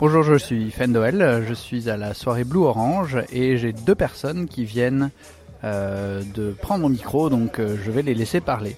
Bonjour, 0.00 0.24
je 0.24 0.34
suis 0.34 0.72
Fendoel, 0.72 1.44
je 1.48 1.54
suis 1.54 1.88
à 1.88 1.96
la 1.96 2.14
soirée 2.14 2.42
Blue 2.42 2.64
Orange 2.64 3.18
et 3.32 3.56
j'ai 3.56 3.72
deux 3.72 3.94
personnes 3.94 4.48
qui 4.48 4.64
viennent 4.64 5.10
euh, 5.62 6.22
de 6.34 6.50
prendre 6.50 6.82
mon 6.82 6.88
micro, 6.88 7.30
donc 7.30 7.60
euh, 7.60 7.76
je 7.82 7.90
vais 7.92 8.02
les 8.02 8.14
laisser 8.14 8.40
parler. 8.40 8.76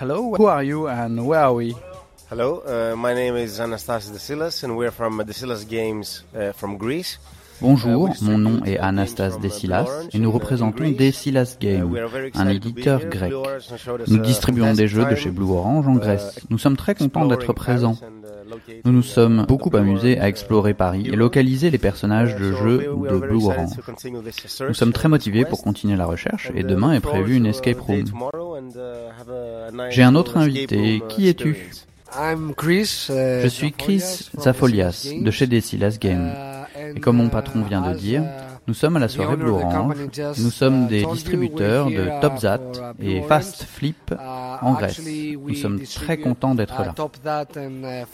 Hello, 0.00 0.34
who 0.38 0.46
are 0.46 0.62
you 0.62 0.88
and 0.88 1.18
where 1.18 1.40
are 1.40 1.54
we? 1.54 1.74
Hello, 2.30 2.62
uh, 2.66 2.96
my 2.96 3.14
name 3.14 3.36
is 3.36 3.58
Desilas 3.58 4.64
and 4.64 4.74
we're 4.76 4.90
from 4.90 5.22
Desilas 5.22 5.66
Games 5.68 6.24
uh, 6.34 6.52
from 6.54 6.78
Greece. 6.78 7.20
Bonjour, 7.60 8.08
mon 8.22 8.38
nom 8.38 8.64
est 8.64 8.78
Anastas 8.78 9.38
Desilas 9.42 9.88
et 10.12 10.18
nous 10.18 10.30
représentons 10.30 10.90
Desilas 10.90 11.56
Games, 11.60 11.92
un 12.34 12.48
éditeur 12.48 13.04
grec. 13.06 13.32
Nous 14.06 14.18
distribuons 14.18 14.72
des 14.74 14.88
jeux 14.88 15.04
de 15.04 15.14
chez 15.14 15.30
Blue 15.30 15.50
Orange 15.50 15.88
en 15.88 15.96
Grèce. 15.96 16.40
Nous 16.50 16.58
sommes 16.58 16.76
très 16.76 16.94
contents 16.94 17.26
d'être 17.26 17.52
présents. 17.52 17.96
Nous 18.84 18.92
nous 18.92 19.02
sommes 19.02 19.44
beaucoup 19.46 19.74
amusés 19.76 20.18
à 20.18 20.28
explorer 20.28 20.74
Paris 20.74 21.08
et 21.12 21.16
localiser 21.16 21.70
les 21.70 21.78
personnages 21.78 22.36
de 22.36 22.52
jeux 22.52 22.94
de 23.10 23.16
Blue 23.18 23.44
Orange. 23.44 23.76
Nous 24.66 24.74
sommes 24.74 24.92
très 24.92 25.08
motivés 25.08 25.44
pour 25.44 25.62
continuer 25.62 25.96
la 25.96 26.06
recherche 26.06 26.50
et 26.54 26.62
demain 26.62 26.92
est 26.92 27.00
prévue 27.00 27.36
une 27.36 27.46
escape 27.46 27.80
room. 27.80 28.04
J'ai 29.90 30.02
un 30.02 30.14
autre 30.14 30.36
invité. 30.36 31.02
Qui 31.08 31.28
es-tu? 31.28 31.70
Je 32.10 33.48
suis 33.48 33.72
Chris 33.72 34.30
Zafolias 34.38 35.08
de 35.20 35.30
chez 35.30 35.46
Decilas 35.46 35.98
Games. 36.00 36.32
Et 36.96 37.00
comme 37.00 37.16
mon 37.16 37.28
patron 37.28 37.62
vient 37.62 37.82
de 37.82 37.94
dire, 37.96 38.22
nous 38.68 38.74
sommes 38.74 38.96
à 38.96 38.98
la 38.98 39.08
soirée 39.08 39.36
Blue 39.36 39.50
Orange. 39.50 39.96
Nous 40.38 40.50
sommes 40.50 40.88
des 40.88 41.04
distributeurs 41.06 41.86
de 41.86 42.20
TopZat 42.20 42.60
et 43.00 43.22
Fast 43.22 43.64
Flip 43.64 44.14
en 44.60 44.74
Grèce. 44.74 45.00
Nous 45.02 45.54
sommes 45.54 45.80
très 45.80 46.18
contents 46.18 46.54
d'être 46.54 46.78
là. 46.82 46.94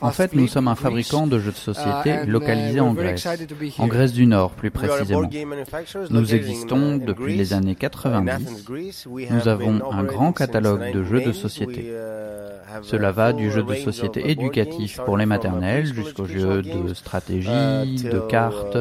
En 0.00 0.10
fait, 0.10 0.32
nous 0.32 0.46
sommes 0.46 0.68
un 0.68 0.76
fabricant 0.76 1.26
de 1.26 1.40
jeux 1.40 1.50
de 1.50 1.56
société 1.56 2.24
localisé 2.26 2.78
en 2.78 2.94
Grèce, 2.94 3.26
en 3.78 3.88
Grèce 3.88 4.12
du 4.12 4.26
Nord 4.26 4.52
plus 4.52 4.70
précisément. 4.70 5.28
Nous 6.10 6.34
existons 6.34 6.98
depuis 6.98 7.36
les 7.36 7.52
années 7.52 7.74
90. 7.74 8.68
Nous 9.30 9.48
avons 9.48 9.80
un 9.92 10.04
grand 10.04 10.32
catalogue 10.32 10.92
de 10.92 11.02
jeux 11.02 11.20
de 11.20 11.32
société. 11.32 11.92
Cela 12.82 13.12
va 13.12 13.32
du 13.32 13.50
jeu 13.50 13.62
de 13.62 13.74
société 13.74 14.30
éducatif 14.30 15.00
pour 15.04 15.16
les 15.16 15.26
maternelles 15.26 15.92
jusqu'aux 15.94 16.26
jeux 16.26 16.62
de 16.62 16.94
stratégie, 16.94 17.48
de 17.48 18.20
cartes, 18.28 18.78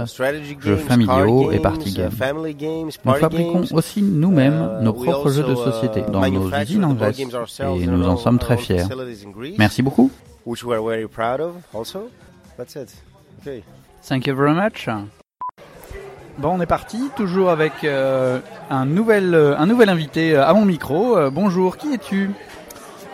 jeux 0.60 0.78
familiaux 0.78 1.52
et 1.52 1.60
party 1.64 1.94
games. 1.94 2.90
Nous 3.06 3.14
fabriquons 3.14 3.64
aussi 3.72 4.02
nous-mêmes 4.02 4.80
nos 4.82 4.94
propres 4.94 5.32
jeux 5.32 5.44
de 5.44 5.56
société 5.56 6.02
dans 6.02 6.30
nos 6.30 6.52
usines 6.56 6.86
en 6.86 6.94
Grèce 6.94 7.20
et 7.20 7.88
nous 7.88 8.08
en 8.08 8.18
sommes 8.18 8.40
très 8.40 8.58
fiers. 8.58 8.84
Merci 9.58 9.82
beaucoup. 9.82 10.12
Thank 14.08 14.28
you 14.28 14.36
very 14.36 14.54
much. 14.54 14.90
Bon, 16.38 16.50
on 16.50 16.62
est 16.62 16.66
parti, 16.66 17.10
toujours 17.16 17.52
avec 17.52 17.84
euh, 17.84 18.40
un, 18.70 18.86
nouvel, 18.86 19.36
euh, 19.36 19.56
un 19.58 19.68
nouvel 19.68 19.90
invité 19.90 20.36
euh, 20.36 20.44
à 20.46 20.54
mon 20.54 20.66
micro. 20.66 21.16
Euh, 21.16 21.30
bonjour, 21.30 21.78
qui 21.78 21.94
es-tu? 21.94 22.32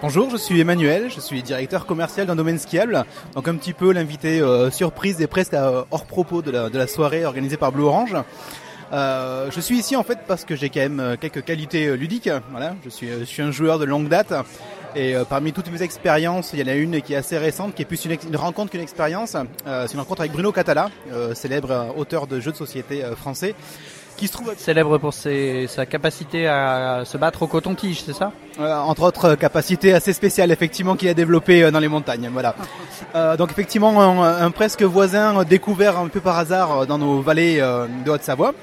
Bonjour, 0.01 0.29
je 0.29 0.37
suis 0.37 0.59
Emmanuel, 0.61 1.09
je 1.13 1.19
suis 1.19 1.43
directeur 1.43 1.85
commercial 1.85 2.25
d'un 2.25 2.35
domaine 2.35 2.57
skiable, 2.57 3.03
donc 3.35 3.47
un 3.49 3.55
petit 3.55 3.73
peu 3.73 3.91
l'invité 3.91 4.39
euh, 4.39 4.71
surprise 4.71 5.19
et 5.21 5.27
presque 5.27 5.53
à- 5.53 5.85
hors 5.91 6.05
propos 6.05 6.41
de 6.41 6.51
la, 6.51 6.87
soirée 6.87 7.25
organisée 7.25 7.57
par 7.57 7.73
Blue 7.73 7.83
Orange. 7.83 8.15
Euh, 8.93 9.51
je 9.51 9.59
suis 9.59 9.77
ici 9.77 9.97
en 9.97 10.03
fait 10.03 10.19
parce 10.25 10.45
que 10.45 10.55
j'ai 10.55 10.69
quand 10.69 10.79
même 10.79 10.99
euh, 11.01 11.15
quelques 11.19 11.43
qualités 11.43 11.87
euh, 11.87 11.95
ludiques. 11.95 12.29
Voilà, 12.51 12.75
je 12.85 12.89
suis, 12.89 13.09
euh, 13.09 13.25
un 13.39 13.51
joueur 13.51 13.77
de 13.77 13.85
longue 13.85 14.07
date 14.07 14.33
et 14.95 15.15
euh, 15.15 15.25
parmi 15.25 15.53
toutes 15.53 15.71
mes 15.71 15.83
expériences, 15.83 16.51
il 16.53 16.59
y 16.59 16.63
en 16.63 16.67
a 16.67 16.75
une 16.75 17.01
qui 17.01 17.13
est 17.13 17.17
assez 17.17 17.37
récente, 17.37 17.75
qui 17.75 17.83
est 17.83 17.85
plus 17.85 18.03
une, 18.05 18.35
rencontre 18.35 18.71
qu'une 18.71 18.81
expérience. 18.81 19.35
Euh, 19.67 19.85
C'est 19.85 19.93
une 19.93 19.99
rencontre 19.99 20.21
avec 20.21 20.31
Bruno 20.31 20.51
Catala, 20.51 20.89
euh, 21.11 21.35
célèbre 21.35 21.71
euh, 21.71 21.83
auteur 21.95 22.25
de 22.25 22.39
jeux 22.39 22.51
de 22.51 22.57
société 22.57 23.03
euh, 23.03 23.15
français, 23.15 23.53
qui 24.19 24.27
se 24.27 24.33
trouve 24.33 24.53
Célèbre 24.57 24.97
pour 24.97 25.13
ses- 25.13 25.67
sa 25.67 25.85
capacité 25.85 26.47
à 26.47 27.03
se 27.05 27.17
battre 27.17 27.41
au 27.43 27.47
coton-tige, 27.47 28.03
c'est 28.05 28.13
ça 28.13 28.31
Euh, 28.59 28.75
entre 28.91 29.03
autres 29.03 29.25
euh, 29.29 29.35
capacités 29.37 29.93
assez 29.93 30.11
spéciales 30.13 30.51
effectivement 30.51 30.95
qu'il 30.97 31.07
a 31.07 31.13
développées 31.13 31.63
euh, 31.63 31.71
dans 31.71 31.79
les 31.79 31.87
montagnes. 31.87 32.29
Voilà. 32.31 32.55
Euh, 33.15 33.35
donc 33.37 33.49
effectivement 33.49 33.99
un, 34.01 34.45
un 34.45 34.51
presque 34.51 34.83
voisin 34.83 35.43
découvert 35.43 35.97
un 35.97 36.09
peu 36.09 36.19
par 36.19 36.37
hasard 36.37 36.85
dans 36.85 36.99
nos 36.99 37.21
vallées 37.21 37.57
de 38.05 38.11
Haute-Savoie. 38.11 38.53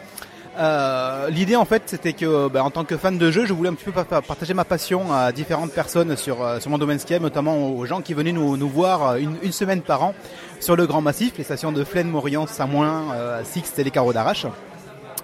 Euh, 0.58 1.28
L'idée 1.30 1.56
en 1.56 1.64
fait 1.64 1.82
c'était 1.86 2.12
que 2.12 2.48
bah, 2.48 2.62
en 2.62 2.70
tant 2.70 2.84
que 2.84 2.96
fan 2.96 3.18
de 3.18 3.30
jeu 3.32 3.44
je 3.46 3.52
voulais 3.52 3.70
un 3.70 3.74
petit 3.74 3.84
peu 3.86 3.92
pa- 3.92 4.04
pa- 4.04 4.22
partager 4.22 4.54
ma 4.54 4.64
passion 4.64 5.12
à 5.12 5.32
différentes 5.32 5.72
personnes 5.72 6.16
sur, 6.16 6.36
sur 6.60 6.70
mon 6.70 6.78
domaine 6.78 6.98
skiable, 7.00 7.24
notamment 7.24 7.56
aux 7.70 7.84
gens 7.86 8.00
qui 8.02 8.14
venaient 8.14 8.32
nous, 8.32 8.56
nous 8.56 8.68
voir 8.68 9.16
une, 9.16 9.36
une 9.42 9.52
semaine 9.52 9.80
par 9.82 10.02
an 10.04 10.14
sur 10.60 10.76
le 10.76 10.86
Grand 10.86 11.00
Massif, 11.00 11.32
les 11.38 11.44
stations 11.44 11.72
de 11.72 11.82
Flaine, 11.82 12.08
Morian, 12.08 12.46
Samoin, 12.46 13.02
euh, 13.14 13.40
Six 13.44 13.72
et 13.78 13.84
les 13.84 13.90
Carreaux 13.90 14.12
d'Arrache. 14.12 14.46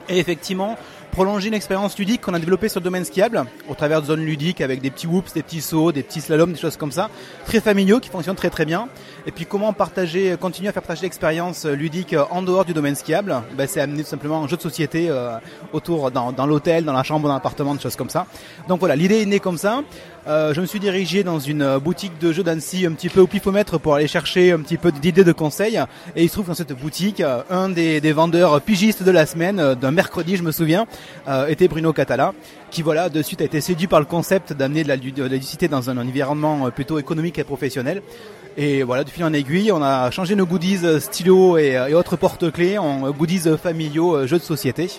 Et 0.08 0.18
effectivement, 0.18 0.76
prolonger 1.12 1.48
une 1.48 1.54
expérience 1.54 1.96
ludique 1.98 2.22
qu'on 2.22 2.32
a 2.32 2.38
développée 2.38 2.70
sur 2.70 2.80
le 2.80 2.84
domaine 2.84 3.04
skiable, 3.04 3.44
au 3.68 3.74
travers 3.74 4.00
de 4.00 4.06
zones 4.06 4.24
ludiques 4.24 4.62
avec 4.62 4.80
des 4.80 4.90
petits 4.90 5.06
whoops, 5.06 5.34
des 5.34 5.42
petits 5.42 5.60
sauts, 5.60 5.92
des 5.92 6.02
petits 6.02 6.22
slaloms, 6.22 6.52
des 6.52 6.58
choses 6.58 6.78
comme 6.78 6.90
ça, 6.90 7.10
très 7.44 7.60
familiaux 7.60 8.00
qui 8.00 8.08
fonctionnent 8.08 8.34
très 8.34 8.48
très 8.48 8.64
bien. 8.64 8.88
Et 9.26 9.30
puis 9.30 9.44
comment 9.44 9.74
partager, 9.74 10.34
continuer 10.40 10.70
à 10.70 10.72
faire 10.72 10.82
partager 10.82 11.02
l'expérience 11.02 11.66
ludique 11.66 12.16
en 12.30 12.40
dehors 12.40 12.64
du 12.64 12.72
domaine 12.72 12.94
skiable, 12.94 13.42
ben, 13.56 13.68
c'est 13.68 13.80
amener 13.80 14.04
tout 14.04 14.08
simplement 14.08 14.42
un 14.42 14.48
jeu 14.48 14.56
de 14.56 14.62
société 14.62 15.08
euh, 15.10 15.36
autour 15.74 16.10
dans, 16.10 16.32
dans 16.32 16.46
l'hôtel, 16.46 16.84
dans 16.84 16.94
la 16.94 17.02
chambre, 17.02 17.28
dans 17.28 17.34
l'appartement, 17.34 17.74
des 17.74 17.80
choses 17.82 17.96
comme 17.96 18.10
ça. 18.10 18.26
Donc 18.66 18.80
voilà, 18.80 18.96
l'idée 18.96 19.20
est 19.20 19.26
née 19.26 19.38
comme 19.38 19.58
ça. 19.58 19.82
Euh, 20.28 20.54
je 20.54 20.60
me 20.60 20.66
suis 20.66 20.78
dirigé 20.78 21.24
dans 21.24 21.40
une 21.40 21.62
euh, 21.62 21.78
boutique 21.80 22.16
de 22.20 22.32
jeux 22.32 22.44
d'Annecy 22.44 22.86
un 22.86 22.92
petit 22.92 23.08
peu 23.08 23.20
au 23.20 23.26
pifomètre 23.26 23.80
pour 23.80 23.96
aller 23.96 24.06
chercher 24.06 24.52
un 24.52 24.60
petit 24.60 24.76
peu 24.76 24.92
d'idées 24.92 25.24
de 25.24 25.32
conseils. 25.32 25.80
Et 26.14 26.22
il 26.22 26.28
se 26.28 26.34
trouve 26.34 26.46
dans 26.46 26.54
cette 26.54 26.72
boutique, 26.72 27.20
euh, 27.20 27.42
un 27.50 27.68
des, 27.68 28.00
des 28.00 28.12
vendeurs 28.12 28.60
pigistes 28.60 29.02
de 29.02 29.10
la 29.10 29.26
semaine, 29.26 29.58
euh, 29.58 29.74
d'un 29.74 29.90
mercredi 29.90 30.36
je 30.36 30.44
me 30.44 30.52
souviens, 30.52 30.86
euh, 31.28 31.46
était 31.46 31.68
Bruno 31.68 31.92
Catala, 31.92 32.32
qui 32.70 32.82
voilà 32.82 33.08
de 33.08 33.22
suite 33.22 33.40
a 33.40 33.44
été 33.44 33.60
séduit 33.60 33.86
par 33.86 34.00
le 34.00 34.06
concept 34.06 34.52
d'amener 34.52 34.82
de 34.82 34.88
la, 34.88 34.96
de 34.96 35.22
la 35.22 35.28
ludicité 35.28 35.68
dans 35.68 35.88
un 35.88 35.96
environnement 35.96 36.66
euh, 36.66 36.70
plutôt 36.70 36.98
économique 36.98 37.38
et 37.38 37.44
professionnel. 37.44 38.02
Et 38.56 38.82
voilà, 38.82 39.04
de 39.04 39.10
fil 39.10 39.24
en 39.24 39.32
aiguille, 39.32 39.72
on 39.72 39.82
a 39.82 40.10
changé 40.10 40.34
nos 40.34 40.46
goodies 40.46 40.80
euh, 40.84 41.00
stylos 41.00 41.58
et, 41.58 41.94
autres 41.94 42.16
porte-clés 42.16 42.76
en 42.76 43.10
goodies 43.10 43.56
familiaux, 43.56 44.26
jeux 44.26 44.38
de 44.38 44.42
société. 44.42 44.90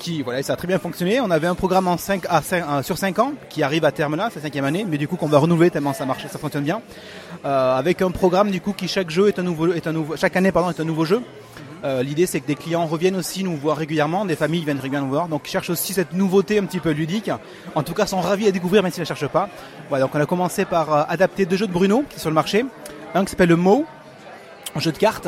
Qui 0.00 0.22
voilà 0.22 0.42
ça 0.42 0.52
a 0.52 0.56
très 0.56 0.68
bien 0.68 0.78
fonctionné. 0.78 1.20
On 1.20 1.30
avait 1.30 1.46
un 1.46 1.54
programme 1.54 1.88
en 1.88 1.96
5 1.96 2.24
à 2.28 2.42
5, 2.42 2.84
sur 2.84 2.98
5 2.98 3.18
ans 3.18 3.32
qui 3.48 3.62
arrive 3.62 3.84
à 3.84 3.90
terme 3.90 4.14
là 4.14 4.28
c'est 4.32 4.38
cinquième 4.40 4.64
année 4.64 4.86
mais 4.88 4.98
du 4.98 5.08
coup 5.08 5.16
qu'on 5.16 5.26
va 5.26 5.38
renouveler 5.38 5.70
tellement 5.70 5.94
ça 5.94 6.06
marche 6.06 6.26
ça 6.28 6.38
fonctionne 6.38 6.62
bien. 6.62 6.80
Avec 7.42 8.02
un 8.02 8.10
programme 8.12 8.52
du 8.52 8.60
coup 8.60 8.72
qui 8.72 8.86
chaque 8.86 9.10
jeu 9.10 9.26
est 9.26 9.38
un 9.40 9.42
nouveau 9.42 9.66
un 9.72 9.92
nouveau 9.92 10.16
chaque 10.16 10.36
année 10.36 10.50
est 10.50 10.80
un 10.80 10.84
nouveau 10.84 11.04
jeu 11.04 11.22
euh, 11.84 12.02
L'idée 12.02 12.26
c'est 12.26 12.40
que 12.40 12.46
des 12.46 12.54
clients 12.54 12.86
reviennent 12.86 13.16
aussi 13.16 13.44
nous 13.44 13.56
voir 13.56 13.76
régulièrement, 13.76 14.24
des 14.24 14.36
familles 14.36 14.64
viennent 14.64 14.78
régulièrement 14.78 15.08
nous 15.08 15.14
voir, 15.14 15.28
donc 15.28 15.46
cherchent 15.46 15.70
aussi 15.70 15.92
cette 15.92 16.12
nouveauté 16.12 16.58
un 16.58 16.64
petit 16.64 16.80
peu 16.80 16.90
ludique. 16.90 17.30
En 17.74 17.82
tout 17.82 17.94
cas, 17.94 18.06
sont 18.06 18.20
ravis 18.20 18.46
à 18.48 18.52
découvrir 18.52 18.82
même 18.82 18.92
s'ils 18.92 19.02
ne 19.02 19.08
la 19.08 19.14
cherchent 19.14 19.30
pas. 19.30 19.48
Donc 19.90 20.10
on 20.14 20.20
a 20.20 20.26
commencé 20.26 20.64
par 20.64 20.92
euh, 20.92 21.02
adapter 21.08 21.46
deux 21.46 21.56
jeux 21.56 21.66
de 21.66 21.72
Bruno 21.72 22.04
qui 22.08 22.16
sont 22.16 22.22
sur 22.22 22.30
le 22.30 22.34
marché. 22.34 22.64
Un 23.14 23.24
qui 23.24 23.30
s'appelle 23.30 23.48
le 23.48 23.56
Mo, 23.56 23.84
un 24.74 24.80
jeu 24.80 24.92
de 24.92 24.98
cartes. 24.98 25.26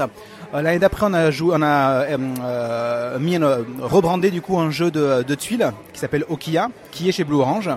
Euh, 0.54 0.62
L'année 0.62 0.78
d'après, 0.78 1.06
on 1.08 1.14
a, 1.14 2.06
rebrandé 3.80 4.30
du 4.30 4.40
coup 4.42 4.58
un 4.58 4.70
jeu 4.70 4.90
de, 4.90 5.22
de 5.22 5.34
tuiles 5.34 5.72
qui 5.92 6.00
s'appelle 6.00 6.24
Okia, 6.28 6.68
qui 6.90 7.08
est 7.08 7.12
chez 7.12 7.24
Blue 7.24 7.36
Orange. 7.36 7.70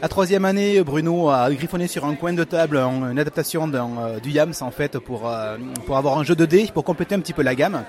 La 0.00 0.06
troisième 0.06 0.44
année, 0.44 0.80
Bruno 0.84 1.28
a 1.28 1.50
griffonné 1.52 1.88
sur 1.88 2.04
un 2.04 2.14
coin 2.14 2.32
de 2.32 2.44
table 2.44 2.76
une 2.76 3.18
adaptation 3.18 3.68
euh, 3.74 4.20
du 4.20 4.30
Yams 4.30 4.54
en 4.60 4.70
fait 4.70 4.96
pour 5.00 5.28
euh, 5.28 5.56
pour 5.86 5.96
avoir 5.96 6.18
un 6.18 6.22
jeu 6.22 6.36
de 6.36 6.46
dés 6.46 6.68
pour 6.72 6.84
compléter 6.84 7.16
un 7.16 7.20
petit 7.20 7.32
peu 7.32 7.42
la 7.42 7.56
gamme. 7.56 7.82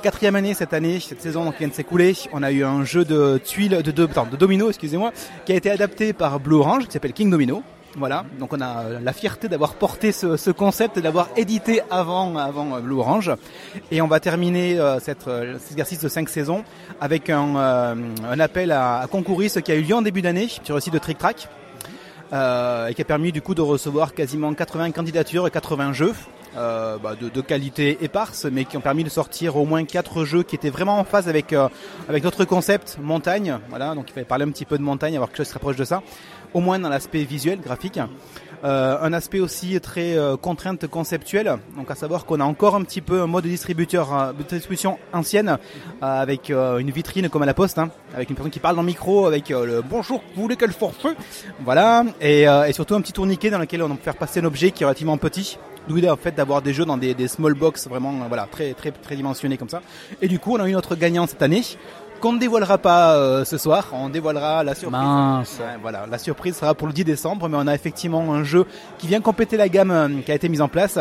Quatrième 0.00 0.36
année 0.36 0.54
cette 0.54 0.72
année, 0.72 1.00
cette 1.00 1.20
saison 1.20 1.52
qui 1.52 1.58
vient 1.58 1.68
de 1.68 1.74
s'écouler, 1.74 2.14
on 2.32 2.42
a 2.42 2.50
eu 2.50 2.64
un 2.64 2.84
jeu 2.86 3.04
de 3.04 3.38
tuiles, 3.44 3.82
de, 3.82 3.90
de 3.90 4.36
domino, 4.38 4.70
excusez-moi, 4.70 5.12
qui 5.44 5.52
a 5.52 5.56
été 5.56 5.70
adapté 5.70 6.14
par 6.14 6.40
Blue 6.40 6.56
Orange, 6.56 6.86
qui 6.86 6.92
s'appelle 6.92 7.12
King 7.12 7.28
Domino. 7.28 7.62
Voilà, 7.96 8.24
donc 8.40 8.52
on 8.52 8.60
a 8.60 8.82
euh, 8.82 8.98
la 9.00 9.12
fierté 9.12 9.48
d'avoir 9.48 9.74
porté 9.74 10.10
ce, 10.10 10.36
ce 10.36 10.50
concept 10.50 10.96
et 10.96 11.00
d'avoir 11.00 11.28
édité 11.36 11.80
avant, 11.90 12.36
avant 12.36 12.74
euh, 12.74 12.80
Blue 12.80 12.96
Orange. 12.96 13.30
Et 13.92 14.02
on 14.02 14.08
va 14.08 14.18
terminer 14.18 14.80
euh, 14.80 14.98
cette, 14.98 15.24
cet 15.24 15.70
exercice 15.72 16.00
de 16.00 16.08
cinq 16.08 16.28
saisons 16.28 16.64
avec 17.00 17.30
un, 17.30 17.54
un 17.56 18.40
appel 18.40 18.72
à, 18.72 18.98
à 18.98 19.06
concourir, 19.06 19.50
ce 19.50 19.60
qui 19.60 19.70
a 19.70 19.76
eu 19.76 19.82
lieu 19.82 19.94
en 19.94 20.02
début 20.02 20.22
d'année 20.22 20.48
sur 20.64 20.74
le 20.74 20.80
site 20.80 20.92
de 20.92 20.98
Trick 20.98 21.18
Track. 21.18 21.48
Euh, 22.34 22.88
et 22.88 22.94
qui 22.94 23.02
a 23.02 23.04
permis 23.04 23.30
du 23.30 23.42
coup 23.42 23.54
de 23.54 23.60
recevoir 23.60 24.12
quasiment 24.12 24.52
80 24.52 24.90
candidatures 24.90 25.46
et 25.46 25.52
80 25.52 25.92
jeux 25.92 26.14
euh, 26.56 26.98
bah, 26.98 27.14
de, 27.14 27.40
qualité 27.40 27.98
éparse, 28.02 28.46
mais 28.46 28.64
qui 28.64 28.76
ont 28.76 28.80
permis 28.80 29.04
de 29.04 29.08
sortir 29.08 29.56
au 29.56 29.64
moins 29.64 29.84
quatre 29.84 30.24
jeux 30.24 30.42
qui 30.42 30.56
étaient 30.56 30.70
vraiment 30.70 30.98
en 30.98 31.04
phase 31.04 31.28
avec 31.28 31.52
euh, 31.52 31.68
avec 32.08 32.24
notre 32.24 32.44
concept 32.44 32.98
montagne. 33.00 33.58
Voilà, 33.68 33.94
donc 33.94 34.10
il 34.10 34.14
fallait 34.14 34.26
parler 34.26 34.44
un 34.44 34.50
petit 34.50 34.64
peu 34.64 34.78
de 34.78 34.82
montagne, 34.82 35.14
avoir 35.14 35.28
quelque 35.28 35.36
chose 35.38 35.46
qui 35.46 35.50
se 35.50 35.54
rapproche 35.54 35.76
de 35.76 35.84
ça, 35.84 36.02
au 36.54 36.60
moins 36.60 36.80
dans 36.80 36.88
l'aspect 36.88 37.22
visuel, 37.22 37.60
graphique. 37.60 38.00
Euh, 38.64 38.96
un 39.02 39.12
aspect 39.12 39.40
aussi 39.40 39.78
très 39.80 40.16
euh, 40.16 40.36
contrainte 40.38 40.86
conceptuelle, 40.86 41.58
donc 41.76 41.90
à 41.90 41.94
savoir 41.94 42.24
qu'on 42.24 42.40
a 42.40 42.44
encore 42.44 42.74
un 42.76 42.82
petit 42.82 43.02
peu 43.02 43.20
un 43.20 43.26
mode 43.26 43.44
distributeur, 43.44 44.32
de 44.32 44.42
distribution 44.42 44.98
ancienne, 45.12 45.58
avec 46.00 46.50
une 46.50 46.90
vitrine 46.90 47.28
comme 47.28 47.42
à 47.42 47.46
la 47.46 47.54
poste, 47.54 47.78
hein, 47.78 47.90
avec 48.14 48.30
une 48.30 48.36
personne 48.36 48.50
qui 48.50 48.60
parle 48.60 48.76
dans 48.76 48.82
le 48.82 48.86
micro, 48.86 49.26
avec 49.26 49.50
le 49.50 49.82
bonjour, 49.82 50.22
vous 50.34 50.42
voulez 50.42 50.56
qu'elle 50.56 50.72
forfait? 50.72 51.14
Voilà, 51.64 52.04
et, 52.20 52.42
et, 52.42 52.72
surtout 52.72 52.94
un 52.94 53.00
petit 53.02 53.12
tourniquet 53.12 53.50
dans 53.50 53.58
lequel 53.58 53.82
on 53.82 53.96
peut 53.96 54.02
faire 54.02 54.16
passer 54.16 54.40
un 54.40 54.44
objet 54.44 54.70
qui 54.70 54.82
est 54.82 54.86
relativement 54.86 55.18
petit. 55.18 55.58
D'où 55.86 56.02
en 56.08 56.16
fait 56.16 56.34
d'avoir 56.34 56.62
des 56.62 56.72
jeux 56.72 56.86
dans 56.86 56.96
des, 56.96 57.12
des 57.12 57.28
small 57.28 57.52
box 57.52 57.88
vraiment 57.88 58.12
voilà 58.28 58.48
très 58.50 58.72
très 58.72 58.90
très 58.90 59.16
dimensionnés 59.16 59.58
comme 59.58 59.68
ça. 59.68 59.82
Et 60.22 60.28
du 60.28 60.38
coup 60.38 60.54
on 60.54 60.60
a 60.60 60.68
eu 60.68 60.72
notre 60.72 60.96
gagnant 60.96 61.26
cette 61.26 61.42
année 61.42 61.62
qu'on 62.24 62.32
ne 62.32 62.38
dévoilera 62.38 62.78
pas 62.78 63.16
euh, 63.16 63.44
ce 63.44 63.58
soir. 63.58 63.90
On 63.92 64.08
dévoilera 64.08 64.64
la 64.64 64.74
surprise. 64.74 65.60
voilà, 65.82 66.06
la 66.10 66.16
surprise 66.16 66.56
sera 66.56 66.74
pour 66.74 66.86
le 66.86 66.94
10 66.94 67.04
décembre, 67.04 67.50
mais 67.50 67.58
on 67.60 67.66
a 67.66 67.74
effectivement 67.74 68.32
un 68.32 68.42
jeu 68.44 68.64
qui 68.96 69.06
vient 69.06 69.20
compléter 69.20 69.58
la 69.58 69.68
gamme 69.68 69.90
euh, 69.90 70.08
qui 70.24 70.32
a 70.32 70.34
été 70.34 70.48
mise 70.48 70.62
en 70.62 70.68
place 70.68 70.98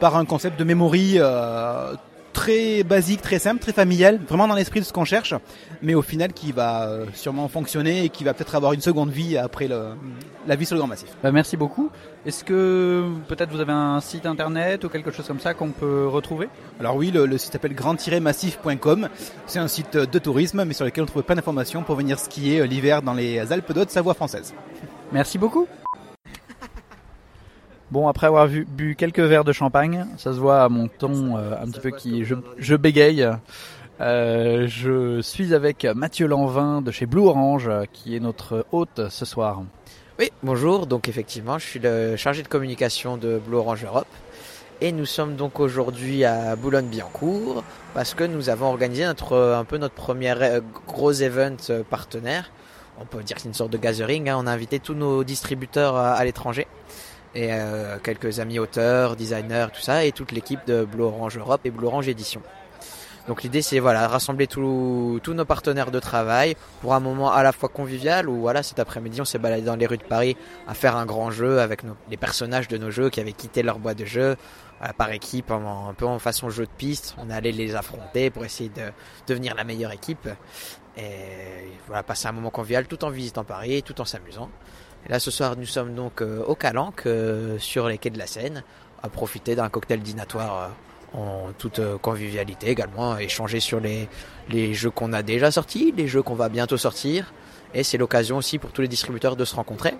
par 0.00 0.16
un 0.16 0.26
concept 0.26 0.58
de 0.58 0.64
memory 0.64 1.14
euh, 1.16 1.94
très 2.36 2.82
basique, 2.82 3.22
très 3.22 3.38
simple, 3.38 3.60
très 3.62 3.72
familial, 3.72 4.20
vraiment 4.28 4.46
dans 4.46 4.54
l'esprit 4.54 4.80
de 4.80 4.84
ce 4.84 4.92
qu'on 4.92 5.06
cherche, 5.06 5.34
mais 5.80 5.94
au 5.94 6.02
final 6.02 6.34
qui 6.34 6.52
va 6.52 6.86
euh, 6.86 7.06
sûrement 7.14 7.48
fonctionner 7.48 8.04
et 8.04 8.08
qui 8.10 8.24
va 8.24 8.34
peut-être 8.34 8.54
avoir 8.54 8.74
une 8.74 8.82
seconde 8.82 9.10
vie 9.10 9.38
après 9.38 9.68
le, 9.68 9.94
la 10.46 10.54
vie 10.54 10.66
sur 10.66 10.74
le 10.74 10.80
grand 10.80 10.86
massif. 10.86 11.08
Bah, 11.22 11.32
merci 11.32 11.56
beaucoup. 11.56 11.90
Est-ce 12.26 12.44
que 12.44 13.04
peut-être 13.26 13.50
vous 13.50 13.60
avez 13.60 13.72
un 13.72 14.00
site 14.02 14.26
internet 14.26 14.84
ou 14.84 14.90
quelque 14.90 15.10
chose 15.10 15.26
comme 15.26 15.40
ça 15.40 15.54
qu'on 15.54 15.70
peut 15.70 16.06
retrouver? 16.06 16.50
Alors 16.78 16.96
oui, 16.96 17.10
le, 17.10 17.38
site 17.38 17.52
s'appelle 17.52 17.74
grand-massif.com. 17.74 19.08
C'est 19.46 19.58
un 19.58 19.68
site 19.68 19.96
de 19.96 20.18
tourisme, 20.18 20.62
mais 20.66 20.74
sur 20.74 20.84
lequel 20.84 21.04
on 21.04 21.06
trouve 21.06 21.22
plein 21.22 21.36
d'informations 21.36 21.84
pour 21.84 21.96
venir 21.96 22.18
skier 22.18 22.60
euh, 22.60 22.66
l'hiver 22.66 23.00
dans 23.00 23.14
les 23.14 23.50
Alpes 23.50 23.72
d'Haute-Savoie 23.72 24.12
française. 24.12 24.52
Merci 25.10 25.38
beaucoup. 25.38 25.66
Bon, 27.92 28.08
après 28.08 28.26
avoir 28.26 28.48
vu, 28.48 28.66
bu 28.68 28.96
quelques 28.96 29.20
verres 29.20 29.44
de 29.44 29.52
champagne, 29.52 30.06
ça 30.18 30.32
se 30.32 30.40
voit 30.40 30.64
à 30.64 30.68
mon 30.68 30.88
ton 30.88 31.36
euh, 31.36 31.52
un 31.62 31.70
petit 31.70 31.78
peu 31.78 31.90
qui 31.90 32.24
je, 32.24 32.34
je 32.58 32.74
bégaye. 32.74 33.30
Euh, 34.00 34.66
je 34.66 35.20
suis 35.20 35.54
avec 35.54 35.84
Mathieu 35.94 36.26
Lanvin 36.26 36.82
de 36.82 36.90
chez 36.90 37.06
Blue 37.06 37.22
Orange, 37.22 37.70
qui 37.92 38.16
est 38.16 38.20
notre 38.20 38.66
hôte 38.72 39.02
ce 39.08 39.24
soir. 39.24 39.62
Oui, 40.18 40.32
bonjour. 40.42 40.88
Donc 40.88 41.08
effectivement, 41.08 41.58
je 41.60 41.64
suis 41.64 41.78
le 41.78 42.16
chargé 42.16 42.42
de 42.42 42.48
communication 42.48 43.16
de 43.16 43.38
Blue 43.38 43.56
Orange 43.56 43.84
Europe. 43.84 44.08
Et 44.80 44.90
nous 44.90 45.06
sommes 45.06 45.36
donc 45.36 45.60
aujourd'hui 45.60 46.24
à 46.24 46.56
Boulogne-Billancourt 46.56 47.62
parce 47.94 48.14
que 48.14 48.24
nous 48.24 48.48
avons 48.48 48.66
organisé 48.66 49.04
notre, 49.04 49.36
un 49.56 49.64
peu 49.64 49.78
notre 49.78 49.94
premier 49.94 50.34
euh, 50.42 50.60
gros 50.88 51.12
event 51.12 51.56
partenaire. 51.88 52.50
On 53.00 53.04
peut 53.04 53.22
dire 53.22 53.36
que 53.36 53.42
c'est 53.42 53.48
une 53.48 53.54
sorte 53.54 53.70
de 53.70 53.78
gathering. 53.78 54.28
Hein. 54.28 54.38
On 54.40 54.48
a 54.48 54.50
invité 54.50 54.80
tous 54.80 54.94
nos 54.94 55.22
distributeurs 55.22 55.94
à 55.94 56.24
l'étranger 56.24 56.66
et 57.36 57.52
euh, 57.52 57.98
quelques 58.02 58.40
amis 58.40 58.58
auteurs, 58.58 59.14
designers, 59.14 59.66
tout 59.72 59.82
ça, 59.82 60.06
et 60.06 60.12
toute 60.12 60.32
l'équipe 60.32 60.60
de 60.66 60.84
Blue 60.84 61.02
Orange 61.02 61.36
Europe 61.36 61.60
et 61.64 61.70
Blue 61.70 61.86
Orange 61.86 62.08
Édition. 62.08 62.40
Donc 63.28 63.42
l'idée 63.42 63.60
c'est 63.60 63.80
voilà 63.80 64.06
rassembler 64.06 64.46
tous 64.46 65.20
nos 65.26 65.44
partenaires 65.44 65.90
de 65.90 65.98
travail 65.98 66.54
pour 66.80 66.94
un 66.94 67.00
moment 67.00 67.32
à 67.32 67.42
la 67.42 67.50
fois 67.50 67.68
convivial 67.68 68.28
où 68.28 68.36
voilà 68.42 68.62
cet 68.62 68.78
après-midi 68.78 69.20
on 69.20 69.24
s'est 69.24 69.40
baladé 69.40 69.62
dans 69.62 69.74
les 69.74 69.86
rues 69.86 69.98
de 69.98 70.04
Paris 70.04 70.36
à 70.68 70.74
faire 70.74 70.94
un 70.94 71.06
grand 71.06 71.32
jeu 71.32 71.58
avec 71.58 71.82
les 72.08 72.16
personnages 72.16 72.68
de 72.68 72.78
nos 72.78 72.92
jeux 72.92 73.10
qui 73.10 73.18
avaient 73.18 73.32
quitté 73.32 73.64
leur 73.64 73.80
boîte 73.80 73.98
de 73.98 74.04
jeu 74.04 74.36
par 74.96 75.10
équipe 75.10 75.50
un 75.50 75.92
peu 75.96 76.06
en 76.06 76.20
façon 76.20 76.50
jeu 76.50 76.66
de 76.66 76.70
piste. 76.70 77.16
On 77.18 77.28
allait 77.28 77.50
les 77.50 77.74
affronter 77.74 78.30
pour 78.30 78.44
essayer 78.44 78.70
de 78.70 78.92
devenir 79.26 79.56
la 79.56 79.64
meilleure 79.64 79.90
équipe 79.90 80.28
et 80.96 81.72
voilà 81.88 82.04
passer 82.04 82.28
un 82.28 82.32
moment 82.32 82.50
convivial 82.50 82.86
tout 82.86 83.04
en 83.04 83.10
visitant 83.10 83.42
Paris, 83.42 83.82
tout 83.82 84.00
en 84.00 84.04
s'amusant. 84.04 84.50
Là, 85.08 85.20
ce 85.20 85.30
soir, 85.30 85.54
nous 85.56 85.66
sommes 85.66 85.94
donc 85.94 86.20
euh, 86.20 86.42
au 86.46 86.56
Calanque, 86.56 87.06
euh, 87.06 87.58
sur 87.60 87.86
les 87.86 87.96
quais 87.96 88.10
de 88.10 88.18
la 88.18 88.26
Seine, 88.26 88.64
à 89.04 89.08
profiter 89.08 89.54
d'un 89.54 89.68
cocktail 89.68 90.00
dînatoire 90.00 90.70
euh, 91.14 91.18
en 91.18 91.52
toute 91.56 91.80
convivialité 92.02 92.68
également, 92.70 93.16
échanger 93.16 93.60
sur 93.60 93.78
les, 93.78 94.74
jeux 94.74 94.90
qu'on 94.90 95.12
a 95.12 95.22
déjà 95.22 95.52
sortis, 95.52 95.94
les 95.96 96.08
jeux 96.08 96.22
qu'on 96.22 96.34
va 96.34 96.48
bientôt 96.48 96.76
sortir. 96.76 97.32
Et 97.72 97.84
c'est 97.84 97.98
l'occasion 97.98 98.36
aussi 98.36 98.58
pour 98.58 98.72
tous 98.72 98.82
les 98.82 98.88
distributeurs 98.88 99.36
de 99.36 99.44
se 99.44 99.54
rencontrer. 99.54 99.94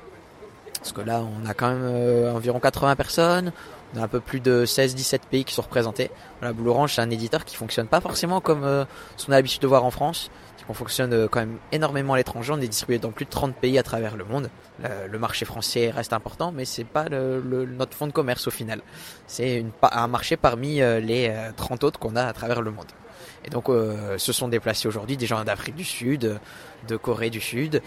Parce 0.80 0.92
que 0.92 1.00
là, 1.02 1.22
on 1.22 1.46
a 1.48 1.54
quand 1.54 1.72
même 1.72 2.34
environ 2.34 2.58
80 2.58 2.96
personnes, 2.96 3.52
on 3.94 4.00
a 4.00 4.02
un 4.02 4.08
peu 4.08 4.20
plus 4.20 4.40
de 4.40 4.66
16-17 4.66 5.20
pays 5.30 5.44
qui 5.44 5.54
sont 5.54 5.62
représentés. 5.62 6.10
Voilà, 6.40 6.52
Blue 6.52 6.68
Orange, 6.68 6.94
c'est 6.94 7.00
un 7.00 7.10
éditeur 7.10 7.44
qui 7.44 7.56
fonctionne 7.56 7.86
pas 7.86 8.00
forcément 8.00 8.40
comme 8.40 8.86
ce 9.16 9.26
qu'on 9.26 9.32
a 9.32 9.36
l'habitude 9.36 9.62
de 9.62 9.68
voir 9.68 9.84
en 9.84 9.90
France. 9.90 10.30
On 10.68 10.74
fonctionne 10.74 11.12
euh, 11.12 11.28
quand 11.28 11.40
même 11.40 11.58
énormément 11.72 12.14
à 12.14 12.16
l'étranger. 12.16 12.52
On 12.52 12.60
est 12.60 12.68
distribué 12.68 12.98
dans 12.98 13.12
plus 13.12 13.24
de 13.24 13.30
30 13.30 13.54
pays 13.54 13.78
à 13.78 13.82
travers 13.82 14.16
le 14.16 14.24
monde. 14.24 14.50
Le, 14.82 15.18
marché 15.18 15.44
français 15.46 15.90
reste 15.90 16.12
important, 16.12 16.52
mais 16.52 16.66
c'est 16.66 16.84
pas 16.84 17.08
notre 17.08 17.96
fonds 17.96 18.06
de 18.06 18.12
commerce 18.12 18.46
au 18.46 18.50
final. 18.50 18.82
C'est 19.26 19.64
un 19.82 20.06
marché 20.06 20.36
parmi 20.36 20.82
euh, 20.82 21.00
les 21.00 21.34
30 21.56 21.82
euh, 21.82 21.86
autres 21.86 21.98
qu'on 21.98 22.14
a 22.16 22.24
à 22.24 22.32
travers 22.32 22.60
le 22.60 22.70
monde. 22.70 22.86
Et 23.44 23.50
donc, 23.50 23.66
se 23.68 24.32
sont 24.32 24.48
déplacés 24.48 24.88
aujourd'hui 24.88 25.16
des 25.16 25.26
gens 25.26 25.42
d'Afrique 25.44 25.76
du 25.76 25.84
Sud, 25.84 26.40
de 26.88 26.96
Corée 26.96 27.30
du 27.30 27.40
Sud. 27.40 27.80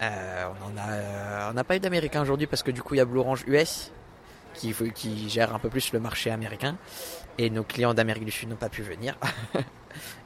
on 0.00 1.52
n'a 1.52 1.64
pas 1.64 1.76
eu 1.76 1.80
d'Américains 1.80 2.22
aujourd'hui 2.22 2.48
parce 2.48 2.64
que 2.64 2.72
du 2.72 2.82
coup, 2.82 2.94
il 2.94 2.98
y 2.98 3.00
a 3.00 3.04
Blue 3.04 3.20
Orange 3.20 3.44
US 3.46 3.92
qui 4.54 5.28
gère 5.28 5.54
un 5.54 5.60
peu 5.60 5.68
plus 5.68 5.92
le 5.92 6.00
marché 6.00 6.32
américain. 6.32 6.76
Et 7.38 7.50
nos 7.50 7.64
clients 7.64 7.94
d'Amérique 7.94 8.24
du 8.24 8.30
Sud 8.30 8.48
n'ont 8.48 8.56
pas 8.56 8.68
pu 8.68 8.82
venir. 8.82 9.16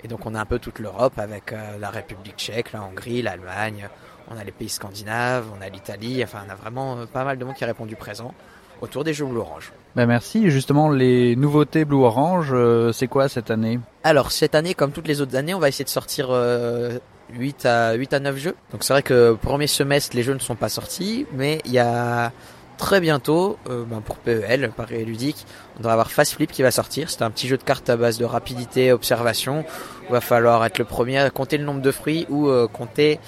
Et 0.05 0.09
donc 0.09 0.27
on 0.27 0.35
a 0.35 0.41
un 0.41 0.45
peu 0.45 0.59
toute 0.59 0.79
l'Europe 0.79 1.19
avec 1.19 1.53
euh, 1.53 1.79
la 1.79 1.91
République 1.91 2.37
tchèque, 2.37 2.73
la 2.73 2.83
Hongrie, 2.83 3.23
l'Allemagne, 3.23 3.89
on 4.31 4.39
a 4.39 4.45
les 4.45 4.53
pays 4.53 4.69
scandinaves, 4.69 5.47
on 5.57 5.63
a 5.63 5.69
l'Italie, 5.69 6.23
enfin 6.23 6.41
on 6.47 6.51
a 6.51 6.55
vraiment 6.55 6.99
euh, 6.99 7.07
pas 7.07 7.25
mal 7.25 7.39
de 7.39 7.45
monde 7.45 7.55
qui 7.55 7.65
a 7.65 7.67
répondu 7.67 7.97
présent 7.97 8.35
autour 8.81 9.03
des 9.03 9.13
jeux 9.13 9.27
Blue 9.27 9.41
Orange. 9.41 9.73
Ben 9.97 10.07
merci. 10.07 10.51
Justement, 10.51 10.89
les 10.89 11.35
nouveautés 11.35 11.85
Blue 11.85 12.05
Orange, 12.05 12.51
euh, 12.53 12.93
c'est 12.93 13.09
quoi 13.09 13.29
cette 13.29 13.51
année? 13.51 13.81
Alors 14.05 14.31
cette 14.31 14.55
année, 14.55 14.75
comme 14.75 14.93
toutes 14.93 15.09
les 15.09 15.21
autres 15.21 15.35
années, 15.37 15.55
on 15.55 15.59
va 15.59 15.69
essayer 15.69 15.85
de 15.85 15.91
sortir 15.91 16.29
8 17.31 17.67
à 17.67 17.95
8 17.95 18.13
à 18.15 18.21
9 18.21 18.37
jeux. 18.37 18.55
Donc 18.71 18.85
c'est 18.85 18.93
vrai 18.93 19.03
que 19.03 19.35
premier 19.35 19.67
semestre, 19.67 20.17
les 20.17 20.23
jeux 20.23 20.35
ne 20.35 20.39
sont 20.39 20.55
pas 20.55 20.69
sortis, 20.69 21.27
mais 21.33 21.61
il 21.65 21.73
y 21.73 21.79
a 21.79 22.33
très 22.79 23.01
bientôt, 23.01 23.59
euh, 23.69 23.85
ben 23.85 24.01
pour 24.01 24.17
PEL, 24.17 24.71
Paris 24.75 25.05
Ludique, 25.05 25.45
on 25.79 25.83
doit 25.83 25.93
avoir 25.93 26.11
Fast 26.11 26.35
Flip 26.35 26.51
qui 26.51 26.63
va 26.63 26.71
sortir. 26.71 27.11
C'est 27.11 27.23
un 27.23 27.31
petit 27.31 27.47
jeu 27.47 27.59
de 27.59 27.63
cartes 27.63 27.91
à 27.91 27.97
base 27.97 28.17
de 28.17 28.25
rapidité 28.25 28.93
observation. 28.93 29.65
Il 30.09 30.13
va 30.13 30.23
falloir 30.23 30.65
être 30.65 30.79
le 30.79 30.85
premier 30.85 31.19
à 31.19 31.29
compter 31.29 31.59
le 31.59 31.65
nombre 31.65 31.83
de 31.83 31.91
fruits 31.91 32.25
ou 32.31 32.49
euh, 32.49 32.67
compter, 32.67 33.21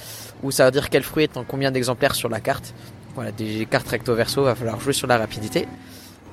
ou 0.43 0.50
ça 0.50 0.64
veut 0.64 0.70
dire 0.70 0.88
quel 0.88 1.02
fruit 1.02 1.25
est 1.25 1.37
en 1.37 1.44
combien 1.44 1.70
d'exemplaires 1.70 2.14
sur 2.14 2.31
la 2.31 2.41
carte. 2.41 2.73
Voilà, 3.14 3.32
des 3.32 3.67
cartes 3.67 3.88
recto 3.88 4.14
verso, 4.14 4.44
va 4.44 4.55
falloir 4.55 4.81
jouer 4.81 4.93
sur 4.93 5.08
la 5.08 5.19
rapidité. 5.19 5.67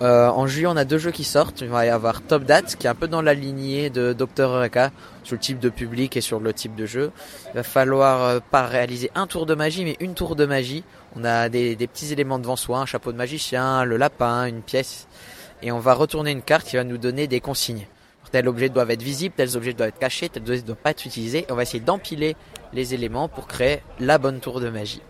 Euh, 0.02 0.28
en 0.28 0.46
juillet, 0.46 0.68
on 0.68 0.78
a 0.78 0.86
deux 0.86 1.00
jeux 1.00 1.12
qui 1.12 1.24
sortent. 1.24 1.62
Il 1.62 1.70
va 1.70 1.86
y 1.86 1.90
avoir 1.90 2.22
Top 2.22 2.44
Date, 2.44 2.76
qui 2.76 2.86
est 2.86 2.90
un 2.90 2.96
peu 2.96 3.08
dans 3.08 3.22
la 3.22 3.34
lignée 3.34 3.90
de 3.90 4.14
Dr. 4.14 4.44
Eureka, 4.44 4.92
sur 5.24 5.36
le 5.36 5.40
type 5.40 5.60
de 5.60 5.70
public 5.70 6.16
et 6.16 6.22
sur 6.22 6.40
le 6.40 6.54
type 6.54 6.76
de 6.76 6.86
jeu. 6.86 7.12
Il 7.48 7.56
va 7.56 7.64
falloir 7.64 8.24
euh, 8.24 8.40
pas 8.52 8.68
réaliser 8.68 9.10
un 9.16 9.26
tour 9.26 9.46
de 9.46 9.56
magie, 9.56 9.84
mais 9.86 9.98
une 10.00 10.14
tour 10.14 10.36
de 10.36 10.46
magie. 10.46 10.84
On 11.16 11.24
a 11.24 11.50
des, 11.50 11.76
petits 11.76 12.14
éléments 12.14 12.38
devant 12.38 12.56
soi, 12.56 12.80
un 12.80 12.86
chapeau 12.86 13.12
de 13.12 13.18
magicien, 13.18 13.86
le 13.86 13.98
lapin, 13.98 14.46
une 14.46 14.62
pièce. 14.62 15.08
Et 15.64 15.72
on 15.72 15.80
va 15.80 15.96
retourner 15.96 16.32
une 16.32 16.44
carte 16.44 16.68
qui 16.68 16.76
va 16.76 16.84
nous 16.84 17.00
donner 17.00 17.28
des 17.28 17.40
consignes. 17.40 17.88
Tel 18.32 18.48
objet 18.50 18.70
doit 18.70 18.86
être 18.90 19.02
visible, 19.02 19.34
tels 19.36 19.56
objets 19.56 19.74
doivent 19.74 19.90
être 19.90 20.00
cachés, 20.00 20.30
tel 20.30 20.44
objet 20.44 20.58
ne 20.58 20.68
doit 20.68 20.76
pas 20.76 20.92
être 20.92 21.06
utilisé. 21.06 21.46
On 21.50 21.56
va 21.56 21.64
essayer 21.64 21.80
d'empiler 21.80 22.36
les 22.74 22.94
éléments 22.94 23.30
pour 23.30 23.48
créer 23.48 23.82
la 24.00 24.18
bonne 24.18 24.42
tour 24.42 24.60
de 24.60 24.70
magie. 24.70 25.02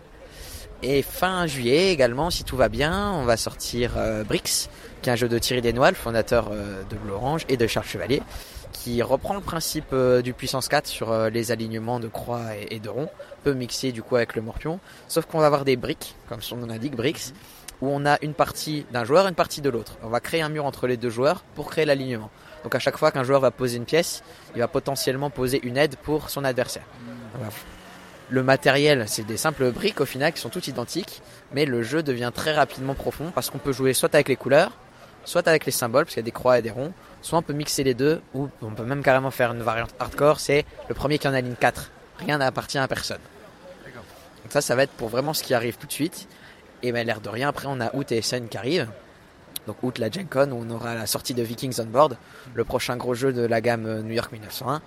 Et 0.82 1.02
fin 1.02 1.46
juillet 1.46 1.92
également, 1.92 2.30
si 2.30 2.44
tout 2.44 2.56
va 2.56 2.68
bien, 2.68 3.12
on 3.12 3.24
va 3.24 3.36
sortir 3.36 3.94
euh, 3.96 4.22
Brix, 4.22 4.68
qui 5.02 5.10
est 5.10 5.12
un 5.12 5.16
jeu 5.16 5.28
de 5.28 5.36
Thierry 5.36 5.60
Desnois, 5.60 5.90
le 5.90 5.96
fondateur 5.96 6.50
euh, 6.52 6.82
de 6.88 6.96
Blue 6.96 7.12
Orange, 7.12 7.44
et 7.48 7.56
de 7.56 7.66
Charles 7.66 7.86
Chevalier, 7.86 8.22
qui 8.72 9.02
reprend 9.02 9.34
le 9.34 9.40
principe 9.40 9.86
euh, 9.92 10.22
du 10.22 10.34
puissance 10.34 10.68
4 10.68 10.86
sur 10.86 11.30
les 11.30 11.50
alignements 11.50 11.98
de 11.98 12.06
croix 12.06 12.42
et, 12.70 12.78
de 12.78 12.88
rond, 12.88 13.08
peu 13.42 13.54
mixé 13.54 13.90
du 13.90 14.04
coup 14.04 14.14
avec 14.14 14.36
le 14.36 14.42
morpion, 14.42 14.78
sauf 15.08 15.26
qu'on 15.26 15.40
va 15.40 15.46
avoir 15.46 15.64
des 15.64 15.74
briques, 15.74 16.14
comme 16.28 16.42
son 16.42 16.56
nom 16.56 16.66
l'indique, 16.68 16.94
Brix, 16.94 17.32
où 17.80 17.88
on 17.88 18.06
a 18.06 18.18
une 18.22 18.34
partie 18.34 18.86
d'un 18.92 19.02
joueur 19.02 19.26
et 19.26 19.30
une 19.30 19.34
partie 19.34 19.60
de 19.60 19.70
l'autre. 19.70 19.98
On 20.04 20.08
va 20.08 20.20
créer 20.20 20.42
un 20.42 20.48
mur 20.48 20.64
entre 20.64 20.86
les 20.86 20.96
deux 20.96 21.10
joueurs 21.10 21.42
pour 21.56 21.70
créer 21.70 21.86
l'alignement. 21.86 22.30
Donc 22.62 22.76
à 22.76 22.78
chaque 22.78 22.98
fois 22.98 23.10
qu'un 23.10 23.24
joueur 23.24 23.40
va 23.40 23.50
poser 23.50 23.78
une 23.78 23.84
pièce, 23.84 24.22
il 24.54 24.60
va 24.60 24.68
potentiellement 24.68 25.30
poser 25.30 25.60
une 25.64 25.76
aide 25.76 25.96
pour 25.96 26.30
son 26.30 26.44
adversaire. 26.44 26.84
Le 28.30 28.42
matériel, 28.42 29.04
c'est 29.06 29.26
des 29.26 29.38
simples 29.38 29.70
briques 29.70 30.00
au 30.00 30.04
final 30.04 30.32
qui 30.34 30.40
sont 30.40 30.50
toutes 30.50 30.68
identiques, 30.68 31.22
mais 31.52 31.64
le 31.64 31.82
jeu 31.82 32.02
devient 32.02 32.30
très 32.34 32.52
rapidement 32.52 32.94
profond 32.94 33.30
parce 33.34 33.48
qu'on 33.48 33.58
peut 33.58 33.72
jouer 33.72 33.94
soit 33.94 34.14
avec 34.14 34.28
les 34.28 34.36
couleurs, 34.36 34.72
soit 35.24 35.48
avec 35.48 35.64
les 35.64 35.72
symboles, 35.72 36.04
parce 36.04 36.14
qu'il 36.14 36.20
y 36.20 36.24
a 36.24 36.30
des 36.30 36.30
croix 36.30 36.58
et 36.58 36.62
des 36.62 36.70
ronds, 36.70 36.92
soit 37.22 37.38
on 37.38 37.42
peut 37.42 37.54
mixer 37.54 37.84
les 37.84 37.94
deux, 37.94 38.20
ou 38.34 38.48
on 38.60 38.70
peut 38.70 38.84
même 38.84 39.02
carrément 39.02 39.30
faire 39.30 39.52
une 39.52 39.62
variante 39.62 39.94
hardcore, 39.98 40.40
c'est 40.40 40.66
le 40.88 40.94
premier 40.94 41.18
qui 41.18 41.26
en 41.26 41.32
a 41.32 41.40
ligne 41.40 41.54
4. 41.58 41.90
Rien 42.18 42.38
n'appartient 42.38 42.78
à 42.78 42.86
personne. 42.86 43.20
Donc 44.42 44.52
ça, 44.52 44.60
ça 44.60 44.74
va 44.74 44.82
être 44.82 44.92
pour 44.92 45.08
vraiment 45.08 45.32
ce 45.32 45.42
qui 45.42 45.54
arrive 45.54 45.76
tout 45.78 45.86
de 45.86 45.92
suite. 45.92 46.28
Et 46.82 46.92
ben 46.92 47.06
l'air 47.06 47.20
de 47.20 47.28
rien, 47.28 47.48
après 47.48 47.66
on 47.68 47.80
a 47.80 47.94
Out 47.94 48.12
et 48.12 48.22
SN 48.22 48.48
qui 48.48 48.56
arrivent. 48.56 48.88
Donc 49.68 49.82
Out 49.82 49.98
la 49.98 50.10
Gen 50.10 50.26
Con, 50.26 50.50
où 50.50 50.64
on 50.66 50.70
aura 50.70 50.94
la 50.94 51.06
sortie 51.06 51.34
de 51.34 51.42
Vikings 51.42 51.78
on 51.80 51.84
Board, 51.84 52.16
le 52.54 52.64
prochain 52.64 52.96
gros 52.96 53.12
jeu 53.12 53.34
de 53.34 53.42
la 53.42 53.60
gamme 53.60 54.00
New 54.00 54.14
York 54.14 54.32
1901. 54.32 54.80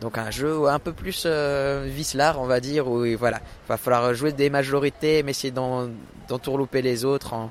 Donc 0.00 0.16
un 0.16 0.30
jeu 0.30 0.68
un 0.68 0.78
peu 0.78 0.92
plus 0.92 1.24
euh, 1.26 1.88
on 2.38 2.46
va 2.46 2.60
dire, 2.60 2.86
où 2.86 3.04
voilà, 3.18 3.40
il 3.66 3.68
va 3.68 3.76
falloir 3.76 4.14
jouer 4.14 4.32
des 4.32 4.48
majorités, 4.48 5.24
mais 5.24 5.32
essayer 5.32 5.52
d'entourlouper 5.52 6.82
les 6.82 7.04
autres 7.04 7.34
en, 7.34 7.50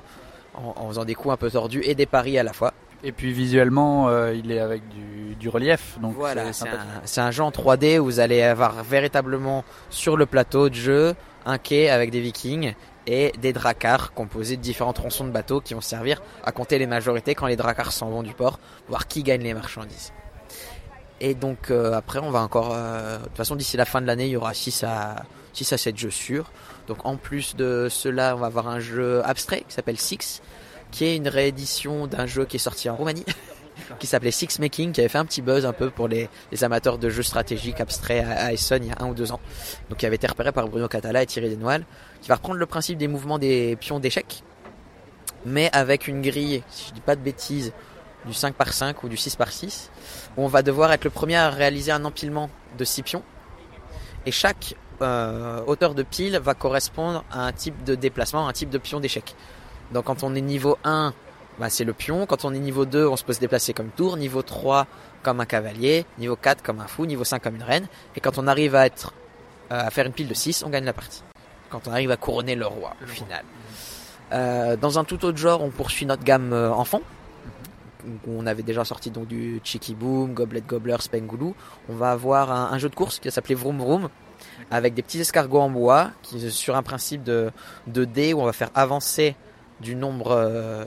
en, 0.54 0.88
faisant 0.88 1.04
des 1.04 1.14
coups 1.14 1.34
un 1.34 1.36
peu 1.36 1.50
tordus 1.50 1.82
et 1.84 1.94
des 1.94 2.06
paris 2.06 2.38
à 2.38 2.42
la 2.42 2.54
fois. 2.54 2.72
Et 3.04 3.12
puis 3.12 3.32
visuellement, 3.32 4.08
euh, 4.08 4.32
il 4.34 4.50
est 4.50 4.60
avec 4.60 4.82
du, 5.38 5.48
relief. 5.48 5.98
Donc 6.00 6.14
voilà, 6.14 6.52
c'est 6.52 6.68
un, 6.68 7.24
un, 7.24 7.30
jeu 7.32 7.42
en 7.42 7.50
3D 7.50 7.98
où 7.98 8.04
vous 8.04 8.20
allez 8.20 8.42
avoir 8.42 8.82
véritablement 8.84 9.64
sur 9.90 10.16
le 10.16 10.24
plateau 10.24 10.70
de 10.70 10.74
jeu 10.74 11.14
un 11.44 11.58
quai 11.58 11.90
avec 11.90 12.12
des 12.12 12.20
vikings 12.20 12.74
et 13.06 13.32
des 13.40 13.52
dracars 13.52 14.12
composés 14.12 14.56
de 14.56 14.62
différents 14.62 14.92
tronçons 14.92 15.24
de 15.24 15.30
bateaux 15.30 15.60
qui 15.60 15.74
vont 15.74 15.80
servir 15.80 16.22
à 16.44 16.52
compter 16.52 16.78
les 16.78 16.86
majorités 16.86 17.34
quand 17.34 17.46
les 17.46 17.56
dracars 17.56 17.92
s'en 17.92 18.10
vont 18.10 18.22
du 18.22 18.34
port, 18.34 18.58
voir 18.88 19.08
qui 19.08 19.22
gagne 19.22 19.42
les 19.42 19.54
marchandises. 19.54 20.12
Et 21.20 21.34
donc 21.34 21.70
euh, 21.70 21.92
après, 21.92 22.18
on 22.18 22.30
va 22.30 22.40
encore... 22.40 22.72
Euh, 22.74 23.18
de 23.18 23.24
toute 23.24 23.36
façon, 23.36 23.56
d'ici 23.56 23.76
la 23.76 23.84
fin 23.84 24.00
de 24.00 24.06
l'année, 24.06 24.26
il 24.26 24.32
y 24.32 24.36
aura 24.36 24.54
6 24.54 24.84
à, 24.84 25.24
6 25.52 25.72
à 25.72 25.78
7 25.78 25.96
jeux 25.96 26.10
sûrs. 26.10 26.50
Donc 26.88 27.04
en 27.04 27.16
plus 27.16 27.54
de 27.54 27.88
cela, 27.90 28.34
on 28.36 28.40
va 28.40 28.46
avoir 28.46 28.68
un 28.68 28.80
jeu 28.80 29.22
abstrait 29.24 29.64
qui 29.68 29.74
s'appelle 29.74 29.98
Six, 29.98 30.42
qui 30.90 31.04
est 31.04 31.16
une 31.16 31.28
réédition 31.28 32.06
d'un 32.06 32.26
jeu 32.26 32.44
qui 32.44 32.56
est 32.56 32.60
sorti 32.60 32.90
en 32.90 32.96
Roumanie. 32.96 33.24
qui 33.98 34.06
s'appelait 34.06 34.30
Six 34.30 34.58
Making, 34.58 34.92
qui 34.92 35.00
avait 35.00 35.08
fait 35.08 35.18
un 35.18 35.24
petit 35.24 35.42
buzz 35.42 35.66
un 35.66 35.72
peu 35.72 35.90
pour 35.90 36.08
les, 36.08 36.28
amateurs 36.62 36.98
de 36.98 37.08
jeux 37.08 37.22
stratégiques 37.22 37.80
abstraits 37.80 38.24
à, 38.24 38.52
Essen 38.52 38.82
il 38.84 38.88
y 38.88 38.92
a 38.92 38.96
un 39.00 39.08
ou 39.08 39.14
deux 39.14 39.32
ans. 39.32 39.40
Donc 39.88 39.98
qui 39.98 40.06
avait 40.06 40.16
été 40.16 40.26
repéré 40.26 40.52
par 40.52 40.68
Bruno 40.68 40.88
Catala 40.88 41.22
et 41.22 41.26
Thierry 41.26 41.50
Desnoël, 41.50 41.84
qui 42.20 42.28
va 42.28 42.36
reprendre 42.36 42.58
le 42.58 42.66
principe 42.66 42.98
des 42.98 43.08
mouvements 43.08 43.38
des 43.38 43.76
pions 43.76 44.00
d'échecs, 44.00 44.42
mais 45.44 45.70
avec 45.72 46.08
une 46.08 46.22
grille, 46.22 46.62
si 46.68 46.88
je 46.88 46.94
dis 46.94 47.00
pas 47.00 47.16
de 47.16 47.20
bêtises, 47.20 47.72
du 48.24 48.32
5 48.32 48.54
par 48.54 48.72
5 48.72 49.02
ou 49.02 49.08
du 49.08 49.16
6 49.16 49.36
par 49.36 49.50
6, 49.50 49.90
où 50.36 50.44
on 50.44 50.46
va 50.46 50.62
devoir 50.62 50.92
être 50.92 51.04
le 51.04 51.10
premier 51.10 51.36
à 51.36 51.50
réaliser 51.50 51.92
un 51.92 52.04
empilement 52.04 52.50
de 52.78 52.84
6 52.84 53.02
pions. 53.02 53.22
Et 54.26 54.30
chaque 54.30 54.76
euh, 55.00 55.62
hauteur 55.66 55.94
de 55.94 56.02
pile 56.04 56.38
va 56.38 56.54
correspondre 56.54 57.24
à 57.32 57.46
un 57.46 57.52
type 57.52 57.82
de 57.84 57.94
déplacement, 57.94 58.46
un 58.46 58.52
type 58.52 58.70
de 58.70 58.78
pion 58.78 59.00
d'échec. 59.00 59.34
Donc 59.92 60.04
quand 60.04 60.22
on 60.22 60.34
est 60.34 60.40
niveau 60.40 60.78
1, 60.84 61.12
bah, 61.58 61.68
c'est 61.70 61.84
le 61.84 61.92
pion. 61.92 62.26
Quand 62.26 62.44
on 62.44 62.54
est 62.54 62.58
niveau 62.58 62.86
2, 62.86 63.06
on 63.06 63.16
se 63.16 63.24
peut 63.24 63.32
se 63.32 63.40
déplacer 63.40 63.72
comme 63.72 63.88
tour. 63.88 64.16
Niveau 64.16 64.42
3, 64.42 64.86
comme 65.22 65.40
un 65.40 65.46
cavalier. 65.46 66.06
Niveau 66.18 66.36
4, 66.36 66.62
comme 66.62 66.80
un 66.80 66.86
fou. 66.86 67.06
Niveau 67.06 67.24
5, 67.24 67.42
comme 67.42 67.56
une 67.56 67.62
reine. 67.62 67.86
Et 68.16 68.20
quand 68.20 68.38
on 68.38 68.46
arrive 68.46 68.74
à, 68.74 68.86
être, 68.86 69.12
euh, 69.70 69.86
à 69.86 69.90
faire 69.90 70.06
une 70.06 70.12
pile 70.12 70.28
de 70.28 70.34
6, 70.34 70.64
on 70.64 70.70
gagne 70.70 70.84
la 70.84 70.92
partie. 70.92 71.22
Quand 71.70 71.86
on 71.88 71.92
arrive 71.92 72.10
à 72.10 72.16
couronner 72.16 72.54
le 72.54 72.66
roi, 72.66 72.94
le 73.00 73.06
final. 73.06 73.44
Euh, 74.32 74.76
dans 74.76 74.98
un 74.98 75.04
tout 75.04 75.24
autre 75.24 75.38
genre, 75.38 75.62
on 75.62 75.70
poursuit 75.70 76.06
notre 76.06 76.24
gamme 76.24 76.52
euh, 76.52 76.70
enfant. 76.70 77.02
On 78.26 78.46
avait 78.46 78.62
déjà 78.62 78.84
sorti 78.84 79.10
donc 79.10 79.28
du 79.28 79.60
Cheeky 79.62 79.94
Boom, 79.94 80.34
Goblet 80.34 80.62
Gobbler, 80.62 80.96
Spengoulou. 80.98 81.54
On 81.88 81.94
va 81.94 82.10
avoir 82.10 82.50
un, 82.50 82.76
jeu 82.78 82.88
de 82.88 82.94
course 82.94 83.20
qui 83.20 83.28
va 83.28 83.32
s'appeler 83.32 83.54
Vroom 83.54 83.78
Vroom 83.78 84.08
avec 84.72 84.94
des 84.94 85.02
petits 85.02 85.20
escargots 85.20 85.60
en 85.60 85.70
bois 85.70 86.10
qui 86.22 86.50
sur 86.50 86.74
un 86.74 86.82
principe 86.82 87.22
de, 87.22 87.52
de 87.86 88.04
dés 88.04 88.32
où 88.32 88.40
on 88.40 88.44
va 88.44 88.52
faire 88.52 88.70
avancer 88.74 89.36
du 89.80 89.94
nombre 89.94 90.84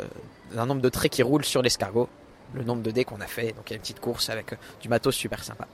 un 0.57 0.65
nombre 0.65 0.81
de 0.81 0.89
traits 0.89 1.11
qui 1.11 1.23
roulent 1.23 1.45
sur 1.45 1.61
l'escargot, 1.61 2.09
le 2.53 2.63
nombre 2.63 2.81
de 2.81 2.91
dés 2.91 3.05
qu'on 3.05 3.21
a 3.21 3.27
fait. 3.27 3.53
Donc 3.53 3.69
il 3.69 3.71
y 3.71 3.73
a 3.73 3.75
une 3.75 3.81
petite 3.81 3.99
course 3.99 4.29
avec 4.29 4.53
euh, 4.53 4.57
du 4.81 4.89
matos 4.89 5.15
super 5.15 5.43
sympa. 5.43 5.67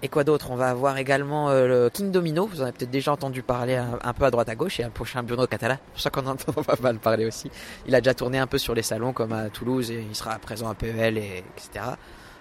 Et 0.00 0.08
quoi 0.08 0.22
d'autre? 0.22 0.52
On 0.52 0.56
va 0.56 0.70
avoir 0.70 0.96
également 0.96 1.50
euh, 1.50 1.66
le 1.66 1.90
King 1.90 2.12
Domino. 2.12 2.46
Vous 2.46 2.60
en 2.60 2.64
avez 2.64 2.72
peut-être 2.72 2.90
déjà 2.90 3.12
entendu 3.12 3.42
parler 3.42 3.74
un, 3.74 4.12
peu 4.12 4.24
à 4.24 4.30
droite 4.30 4.48
à 4.48 4.54
gauche. 4.54 4.78
Et 4.78 4.84
un 4.84 4.90
prochain 4.90 5.24
Bruno 5.24 5.46
Catala. 5.48 5.74
C'est 5.74 5.92
pour 5.92 6.00
ça 6.00 6.10
qu'on 6.10 6.26
entend 6.30 6.52
pas 6.52 6.76
mal 6.80 6.98
parler 6.98 7.26
aussi. 7.26 7.50
Il 7.86 7.94
a 7.96 8.00
déjà 8.00 8.14
tourné 8.14 8.38
un 8.38 8.46
peu 8.46 8.58
sur 8.58 8.74
les 8.74 8.82
salons 8.82 9.12
comme 9.12 9.32
à 9.32 9.50
Toulouse 9.50 9.90
et 9.90 10.04
il 10.08 10.14
sera 10.14 10.38
présent 10.38 10.68
à 10.68 10.74
PEL 10.74 11.18
et 11.18 11.44
etc. 11.56 11.84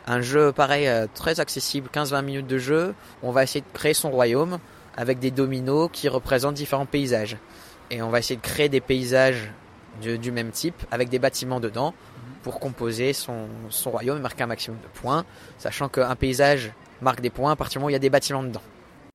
Un 0.06 0.22
jeu 0.22 0.52
pareil, 0.52 0.88
euh, 0.88 1.08
très 1.14 1.40
accessible, 1.40 1.90
15-20 1.92 2.22
minutes 2.24 2.48
de 2.48 2.60
jeu. 2.60 2.94
On 3.24 3.32
va 3.32 3.44
essayer 3.44 3.62
de 3.62 3.78
créer 3.78 3.96
son 3.96 4.12
royaume 4.12 4.60
avec 4.96 5.18
des 5.18 5.32
dominos 5.32 5.90
qui 5.92 6.10
représentent 6.10 6.56
différents 6.56 6.86
paysages. 6.86 7.38
Et 7.90 8.04
on 8.04 8.10
va 8.10 8.20
essayer 8.20 8.36
de 8.36 8.42
créer 8.42 8.70
des 8.70 8.82
paysages 8.82 9.52
du, 10.02 10.32
même 10.32 10.52
type 10.52 10.76
avec 10.92 11.10
des 11.10 11.20
bâtiments 11.20 11.60
dedans 11.60 11.94
pour 12.44 12.60
composer 12.60 13.14
son, 13.14 13.48
son 13.70 13.92
royaume 13.92 14.18
et 14.18 14.22
marquer 14.22 14.44
un 14.44 14.48
maximum 14.48 14.80
de 14.82 14.88
points, 15.00 15.26
sachant 15.58 15.90
qu'un 15.90 16.16
paysage 16.16 16.72
marque 17.02 17.22
des 17.22 17.30
points 17.30 17.52
à 17.52 17.56
partir 17.56 17.74
du 17.74 17.80
moment 17.80 17.88
où 17.88 17.90
il 17.90 17.94
y 17.94 17.98
a 17.98 18.00
des 18.00 18.10
bâtiments 18.10 18.44
dedans. 18.44 18.62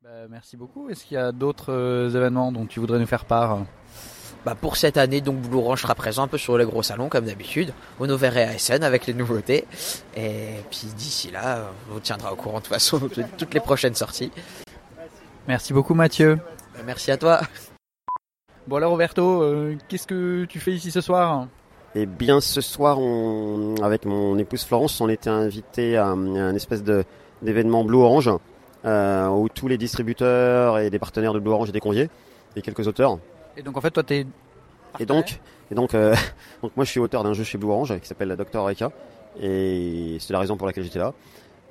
Bah, 0.05 0.11
merci 0.31 0.57
beaucoup. 0.57 0.89
Est-ce 0.89 1.05
qu'il 1.05 1.17
y 1.17 1.21
a 1.21 1.33
d'autres 1.33 1.73
euh, 1.73 2.11
événements 2.11 2.53
dont 2.53 2.67
tu 2.67 2.81
voudrais 2.81 2.99
nous 2.99 3.07
faire 3.07 3.25
part? 3.25 3.61
Bah 4.45 4.57
pour 4.61 4.77
cette 4.77 4.97
année, 4.97 5.21
donc 5.21 5.41
Blue 5.41 5.59
Orange 5.59 5.83
sera 5.83 5.95
présent 5.95 6.25
un 6.25 6.29
peu 6.29 6.39
sur 6.39 6.59
les 6.59 6.65
gros 6.65 6.83
salons 6.83 7.09
comme 7.09 7.27
d'habitude, 7.27 7.73
au 8.01 8.09
Nover 8.09 8.33
et 8.35 8.43
à 8.43 8.55
Essen 8.55 8.83
avec 8.83 9.07
les 9.07 9.15
nouveautés. 9.15 9.67
Et 10.17 10.57
puis 10.69 10.89
d'ici 10.97 11.31
là, 11.31 11.71
on 11.89 11.95
vous 11.95 12.01
tiendra 12.01 12.33
au 12.33 12.37
courant 12.37 12.59
de 12.59 12.65
toute 12.65 12.73
façon 12.73 12.99
de 12.99 13.25
toutes 13.39 13.55
les 13.55 13.61
prochaines 13.61 13.95
sorties. 13.95 14.33
Merci 15.47 15.73
beaucoup 15.73 15.95
Mathieu. 15.95 16.41
Merci 16.85 17.12
à 17.12 17.17
toi. 17.17 17.41
Bon 18.69 18.76
alors 18.76 18.92
Roberto, 18.92 19.42
euh, 19.42 19.76
qu'est-ce 19.88 20.07
que 20.07 20.45
tu 20.45 20.61
fais 20.61 20.71
ici 20.71 20.92
ce 20.92 21.00
soir 21.00 21.49
Eh 21.97 22.07
bien 22.07 22.40
ce 22.40 22.61
soir, 22.61 23.00
on, 23.00 23.75
avec 23.83 24.04
mon 24.04 24.38
épouse 24.38 24.62
Florence, 24.64 25.00
on 25.00 25.09
était 25.09 25.31
invité 25.31 25.97
à, 25.97 26.07
un 26.07 26.54
espèce 26.54 26.85
d'événement 27.42 27.83
Blue 27.83 27.99
Orange, 27.99 28.31
euh, 28.85 29.26
où 29.26 29.49
tous 29.49 29.66
les 29.66 29.78
distributeurs 29.78 30.78
et 30.78 30.90
des 30.90 31.00
partenaires 31.00 31.33
de 31.33 31.40
Blue 31.40 31.50
Orange 31.50 31.71
étaient 31.71 31.81
conviés, 31.81 32.09
et 32.54 32.62
quelques 32.62 32.87
auteurs. 32.87 33.19
Et 33.57 33.62
donc 33.62 33.76
en 33.76 33.81
fait 33.81 33.90
toi 33.90 34.04
t'es... 34.04 34.26
Et 35.00 35.07
donc, 35.07 35.40
et 35.73 35.75
donc, 35.75 35.95
euh, 35.95 36.14
donc 36.62 36.71
moi 36.76 36.85
je 36.85 36.90
suis 36.90 37.00
auteur 37.00 37.25
d'un 37.25 37.33
jeu 37.33 37.42
chez 37.42 37.59
Blue 37.59 37.71
Orange 37.71 37.99
qui 37.99 38.07
s'appelle 38.07 38.37
Dr. 38.37 38.62
Reka, 38.62 38.92
et 39.40 40.19
c'est 40.21 40.33
la 40.33 40.38
raison 40.38 40.57
pour 40.57 40.69
laquelle 40.69 40.85
j'étais 40.85 41.00
là. 41.00 41.14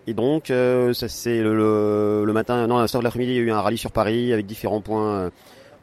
Et 0.07 0.13
donc, 0.13 0.48
ça 0.48 1.07
c'est 1.07 1.41
le, 1.41 2.25
le, 2.25 2.33
matin, 2.33 2.67
non, 2.67 2.79
à 2.79 2.81
la 2.81 2.88
soir 2.89 3.00
de 3.00 3.05
l'après-midi, 3.05 3.31
il 3.31 3.38
y 3.38 3.39
a 3.39 3.43
eu 3.43 3.51
un 3.51 3.62
rallye 3.62 3.77
sur 3.77 3.91
Paris 3.91 4.33
avec 4.33 4.45
différents 4.45 4.81
points 4.81 5.31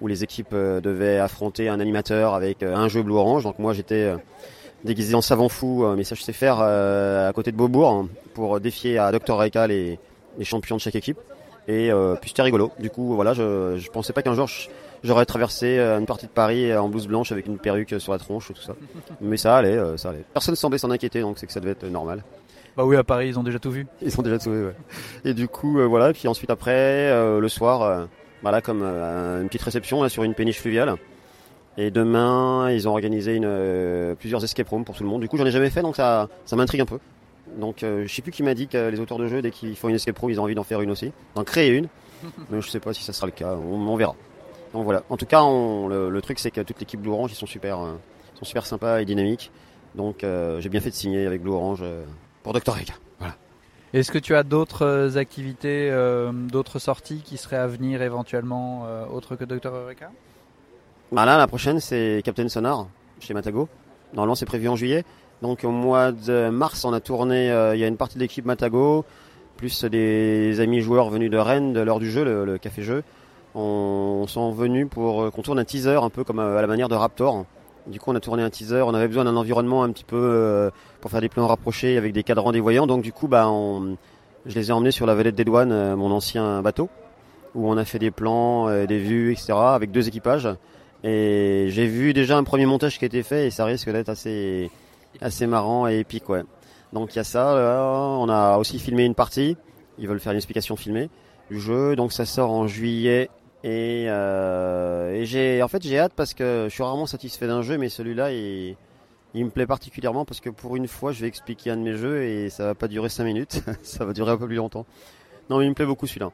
où 0.00 0.06
les 0.06 0.24
équipes 0.24 0.52
euh, 0.52 0.80
devaient 0.80 1.18
affronter 1.18 1.68
un 1.68 1.80
animateur 1.80 2.34
avec 2.34 2.62
euh, 2.62 2.74
un 2.74 2.88
jeu 2.88 3.02
bleu 3.02 3.14
orange. 3.14 3.44
Donc 3.44 3.58
moi 3.58 3.72
j'étais 3.72 3.94
euh, 3.94 4.16
déguisé 4.84 5.14
en 5.14 5.20
savant 5.20 5.48
fou, 5.48 5.84
mais 5.96 6.04
ça 6.04 6.14
je 6.14 6.22
sais 6.22 6.32
faire 6.32 6.60
à 6.60 7.32
côté 7.32 7.50
de 7.50 7.56
Beaubourg 7.56 7.90
hein, 7.90 8.08
pour 8.34 8.60
défier 8.60 8.98
à 8.98 9.10
Dr 9.10 9.36
Reika 9.36 9.66
les, 9.66 9.98
les, 10.38 10.44
champions 10.44 10.76
de 10.76 10.80
chaque 10.80 10.94
équipe. 10.94 11.18
Et 11.66 11.90
puis 12.20 12.30
c'était 12.30 12.42
rigolo. 12.42 12.70
Du 12.78 12.88
coup 12.88 13.16
voilà, 13.16 13.34
je, 13.34 13.76
je 13.76 13.90
pensais 13.90 14.12
pas 14.12 14.22
qu'un 14.22 14.34
jour 14.34 14.48
j'aurais 15.02 15.26
traversé 15.26 15.80
une 15.80 16.06
partie 16.06 16.26
de 16.26 16.30
Paris 16.30 16.74
en 16.76 16.88
blouse 16.88 17.08
blanche 17.08 17.32
avec 17.32 17.46
une 17.46 17.58
perruque 17.58 17.96
sur 17.98 18.12
la 18.12 18.18
tronche 18.18 18.52
et 18.52 18.54
tout 18.54 18.62
ça. 18.62 18.76
Mais 19.20 19.36
ça 19.36 19.56
allait, 19.56 19.78
ça 19.96 20.10
allait. 20.10 20.24
Personne 20.32 20.54
semblait 20.54 20.78
s'en 20.78 20.92
inquiéter, 20.92 21.22
donc 21.22 21.40
c'est 21.40 21.46
que 21.48 21.52
ça 21.52 21.58
devait 21.58 21.72
être 21.72 21.86
normal. 21.86 22.22
Bah 22.76 22.84
oui, 22.84 22.94
à 22.94 23.02
Paris, 23.02 23.30
ils 23.30 23.38
ont 23.38 23.42
déjà 23.42 23.58
tout 23.58 23.72
vu. 23.72 23.84
Ils 24.00 24.16
ont 24.20 24.22
déjà 24.22 24.38
tout 24.38 24.52
vu, 24.52 24.66
ouais. 24.66 24.76
Et 25.24 25.34
du 25.34 25.48
coup, 25.48 25.80
voilà. 25.88 26.12
Puis 26.12 26.28
ensuite, 26.28 26.50
après, 26.50 27.10
le 27.40 27.48
soir, 27.48 28.06
voilà, 28.42 28.61
comme 28.61 28.83
euh, 28.83 29.42
une 29.42 29.49
petite 29.49 29.62
réception 29.62 30.02
là, 30.02 30.09
sur 30.09 30.23
une 30.23 30.35
péniche 30.35 30.61
fluviale. 30.61 30.95
Et 31.76 31.90
demain, 31.90 32.71
ils 32.71 32.88
ont 32.88 32.92
organisé 32.92 33.35
une, 33.35 33.45
euh, 33.47 34.14
plusieurs 34.14 34.42
escape 34.42 34.68
rooms 34.68 34.85
pour 34.85 34.97
tout 34.97 35.04
le 35.04 35.09
monde. 35.09 35.21
Du 35.21 35.28
coup, 35.28 35.37
j'en 35.37 35.47
ai 35.47 35.50
jamais 35.50 35.71
fait, 35.71 35.83
donc 35.83 35.97
ça, 35.97 36.28
ça 36.45 36.57
m'intrigue 36.57 36.80
un 36.80 36.87
peu. 36.87 36.99
Donc, 37.57 37.83
euh, 37.83 38.04
je 38.07 38.12
sais 38.12 38.23
plus 38.23 38.33
qui 38.33 38.42
m'a 38.42 38.54
dit 38.54 38.68
que 38.68 38.88
les 38.88 39.00
auteurs 39.00 39.18
de 39.18 39.26
jeux, 39.28 39.42
dès 39.42 39.50
qu'ils 39.50 39.76
font 39.76 39.88
une 39.88 39.95
escape 39.95 40.18
room, 40.18 40.30
ils 40.30 40.40
ont 40.40 40.45
envie 40.45 40.54
d'en 40.54 40.64
faire 40.64 40.80
une 40.80 40.90
aussi, 40.90 41.12
d'en 41.35 41.45
créer 41.45 41.71
une. 41.71 41.88
Mais 42.50 42.61
je 42.61 42.68
sais 42.68 42.80
pas 42.80 42.92
si 42.92 43.02
ça 43.02 43.12
sera 43.12 43.26
le 43.26 43.33
cas. 43.33 43.54
On, 43.54 43.97
verra. 43.97 44.16
Donc 44.73 44.85
voilà. 44.85 45.04
En 45.09 45.16
tout 45.16 45.26
cas, 45.26 45.40
le, 45.40 46.21
truc, 46.21 46.38
c'est 46.40 46.50
que 46.50 46.61
toute 46.61 46.80
l'équipe 46.80 47.00
Blue 47.00 47.12
Orange, 47.12 47.30
ils 47.33 47.37
sont 47.37 47.47
super, 47.47 47.78
sont 48.35 48.45
super 48.45 48.66
sympas 48.66 49.00
et 49.00 49.04
dynamiques. 49.04 49.52
Donc, 49.95 50.25
j'ai 50.59 50.68
bien 50.68 50.80
fait 50.80 50.90
de 50.90 50.95
signer 50.95 51.26
avec 51.26 51.42
Blue 51.42 51.52
Orange 51.52 51.85
pour 52.42 52.52
Dr. 52.52 52.76
Egg. 52.76 52.90
Voilà. 53.18 53.37
Est-ce 53.95 54.12
que 54.12 54.18
tu 54.18 54.35
as 54.35 54.42
d'autres 54.42 54.85
euh, 54.85 55.16
activités, 55.16 55.88
euh, 55.90 56.30
d'autres 56.30 56.78
sorties 56.78 57.23
qui 57.25 57.38
seraient 57.38 57.57
à 57.57 57.66
venir 57.66 58.02
éventuellement 58.02 58.85
euh, 58.87 59.07
autres 59.07 59.35
que 59.35 59.47
Dr. 59.47 59.75
Eureka? 59.75 60.11
Bah 61.11 61.25
Là, 61.25 61.38
la 61.38 61.47
prochaine, 61.47 61.80
c'est 61.80 62.21
Captain 62.23 62.50
Sonar 62.50 62.88
chez 63.18 63.33
Matago. 63.33 63.66
Normalement, 64.12 64.35
c'est 64.35 64.45
prévu 64.45 64.68
en 64.68 64.76
juillet. 64.76 65.04
Donc 65.40 65.64
au 65.64 65.71
mois 65.71 66.12
de 66.12 66.50
mars, 66.50 66.85
on 66.85 66.92
a 66.92 67.00
tourné, 67.00 67.47
il 67.75 67.80
y 67.80 67.85
a 67.85 67.87
une 67.87 67.97
partie 67.97 68.16
de 68.16 68.21
l'équipe 68.21 68.45
Matago, 68.45 69.04
plus 69.57 69.85
des 69.85 70.61
amis 70.61 70.80
joueurs 70.80 71.09
venus 71.09 71.30
de 71.30 71.38
Rennes, 71.38 71.73
de 71.73 71.80
l'heure 71.80 72.00
du 72.00 72.11
jeu, 72.11 72.25
le, 72.25 72.59
café 72.59 72.83
jeu. 72.83 73.04
On, 73.54 74.26
sont 74.26 74.50
venus 74.50 74.88
pour 74.90 75.30
qu'on 75.30 75.42
tourne 75.42 75.61
un 75.61 75.64
teaser 75.64 76.00
un 76.02 76.11
peu 76.11 76.25
comme 76.25 76.40
à 76.40 76.61
la 76.61 76.66
manière 76.66 76.88
de 76.88 76.97
Raptor. 76.97 77.47
Du 77.88 77.99
coup, 77.99 78.11
on 78.11 78.14
a 78.14 78.21
tourné 78.21 78.42
un 78.42 78.50
teaser. 78.50 78.83
On 78.83 78.92
avait 78.92 79.09
besoin 79.09 79.25
d'un 79.25 79.37
environnement 79.37 79.83
un 79.83 79.90
petit 79.90 80.04
peu 80.04 80.16
euh, 80.16 80.71
pour 81.00 81.11
faire 81.11 81.23
des 81.23 81.30
plans 81.30 81.47
rapprochés 81.47 81.97
avec 81.97 82.12
des 82.12 82.23
cadrans 82.23 82.52
des 82.52 82.61
voyants. 82.61 82.87
Donc, 82.87 83.02
du 83.02 83.12
coup, 83.12 83.28
bah, 83.28 83.50
je 84.47 84.54
les 84.54 84.68
ai 84.68 84.73
emmenés 84.73 84.90
sur 84.90 85.07
la 85.07 85.14
Valette 85.14 85.35
des 85.35 85.45
Douanes, 85.45 85.73
euh, 85.73 85.97
mon 85.97 86.11
ancien 86.11 86.61
bateau, 86.61 86.90
où 87.54 87.71
on 87.71 87.78
a 87.78 87.85
fait 87.85 87.99
des 87.99 88.11
plans, 88.11 88.68
euh, 88.68 88.87
des 88.87 88.99
vues, 88.99 89.33
etc. 89.33 89.54
avec 89.54 89.90
deux 89.90 90.07
équipages. 90.07 90.49
Et 91.02 91.68
j'ai 91.71 91.87
vu 91.87 92.12
déjà 92.12 92.37
un 92.37 92.45
premier 92.45 92.66
montage 92.66 92.99
qui 92.99 93.04
a 93.04 93.07
été 93.07 93.23
fait 93.23 93.47
et 93.47 93.50
ça 93.50 93.64
risque 93.64 93.88
d'être 93.90 94.09
assez, 94.09 94.71
assez 95.21 95.47
marrant 95.47 95.88
et 95.88 95.99
épique. 95.99 96.25
Donc, 96.92 97.14
il 97.14 97.16
y 97.16 97.21
a 97.21 97.25
ça. 97.25 97.54
On 98.18 98.28
a 98.28 98.59
aussi 98.59 98.78
filmé 98.78 99.04
une 99.04 99.14
partie. 99.14 99.57
Ils 99.99 100.09
veulent 100.09 100.21
faire 100.21 100.33
une 100.33 100.38
explication 100.38 100.76
filmée 100.76 101.09
du 101.50 101.59
jeu. 101.59 101.97
Donc, 101.97 102.12
ça 102.12 102.26
sort 102.26 102.50
en 102.50 102.66
juillet 102.66 103.30
et, 103.64 104.06
euh, 104.08 105.14
et 105.14 105.26
j'ai, 105.26 105.62
en 105.62 105.68
fait, 105.68 105.82
j'ai 105.82 105.98
hâte 105.98 106.12
parce 106.14 106.34
que 106.34 106.66
je 106.68 106.74
suis 106.74 106.82
rarement 106.82 107.06
satisfait 107.06 107.46
d'un 107.46 107.62
jeu, 107.62 107.76
mais 107.76 107.88
celui-là, 107.88 108.32
il, 108.32 108.76
il, 109.34 109.44
me 109.44 109.50
plaît 109.50 109.66
particulièrement 109.66 110.24
parce 110.24 110.40
que 110.40 110.50
pour 110.50 110.76
une 110.76 110.86
fois, 110.86 111.10
je 111.12 111.20
vais 111.22 111.28
expliquer 111.28 111.70
un 111.70 111.76
de 111.76 111.82
mes 111.82 111.96
jeux 111.96 112.22
et 112.22 112.50
ça 112.50 112.66
va 112.66 112.74
pas 112.74 112.88
durer 112.88 113.08
5 113.08 113.24
minutes, 113.24 113.62
ça 113.82 114.04
va 114.04 114.12
durer 114.12 114.30
un 114.30 114.36
peu 114.36 114.46
plus 114.46 114.56
longtemps. 114.56 114.86
Non, 115.50 115.58
mais 115.58 115.64
il 115.64 115.70
me 115.70 115.74
plaît 115.74 115.86
beaucoup 115.86 116.06
celui-là 116.06 116.30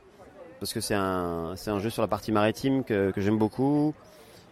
parce 0.61 0.73
que 0.73 0.81
c'est 0.81 0.95
un, 0.95 1.55
c'est 1.57 1.71
un 1.71 1.79
jeu 1.79 1.91
sur 1.91 2.03
la 2.03 2.09
partie 2.09 2.33
maritime 2.33 2.85
que, 2.85 3.11
que 3.11 3.21
j'aime 3.21 3.39
beaucoup. 3.39 3.95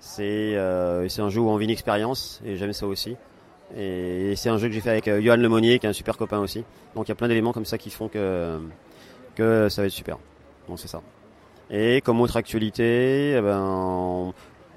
C'est 0.00 0.56
euh, 0.56 1.08
c'est 1.08 1.22
un 1.22 1.28
jeu 1.28 1.40
où 1.40 1.48
on 1.48 1.56
vit 1.56 1.64
une 1.64 1.70
expérience 1.70 2.40
et 2.44 2.56
j'aime 2.56 2.72
ça 2.72 2.86
aussi. 2.86 3.16
Et, 3.76 4.34
c'est 4.36 4.48
un 4.50 4.58
jeu 4.58 4.68
que 4.68 4.74
j'ai 4.74 4.80
fait 4.80 4.90
avec 4.90 5.08
Johan 5.08 5.36
Lemonnier, 5.36 5.78
qui 5.78 5.86
est 5.86 5.88
un 5.88 5.94
super 5.94 6.16
copain 6.16 6.38
aussi. 6.38 6.64
Donc 6.94 7.06
il 7.06 7.10
y 7.10 7.12
a 7.12 7.14
plein 7.14 7.28
d'éléments 7.28 7.52
comme 7.52 7.64
ça 7.64 7.78
qui 7.78 7.90
font 7.90 8.08
que, 8.08 8.58
que 9.36 9.68
ça 9.68 9.82
va 9.82 9.86
être 9.86 9.92
super. 9.92 10.18
Bon, 10.68 10.76
c'est 10.76 10.88
ça. 10.88 11.00
Et 11.72 12.02
comme 12.02 12.20
autre 12.20 12.36
actualité, 12.36 13.34
eh 13.36 13.40
ben, 13.40 14.32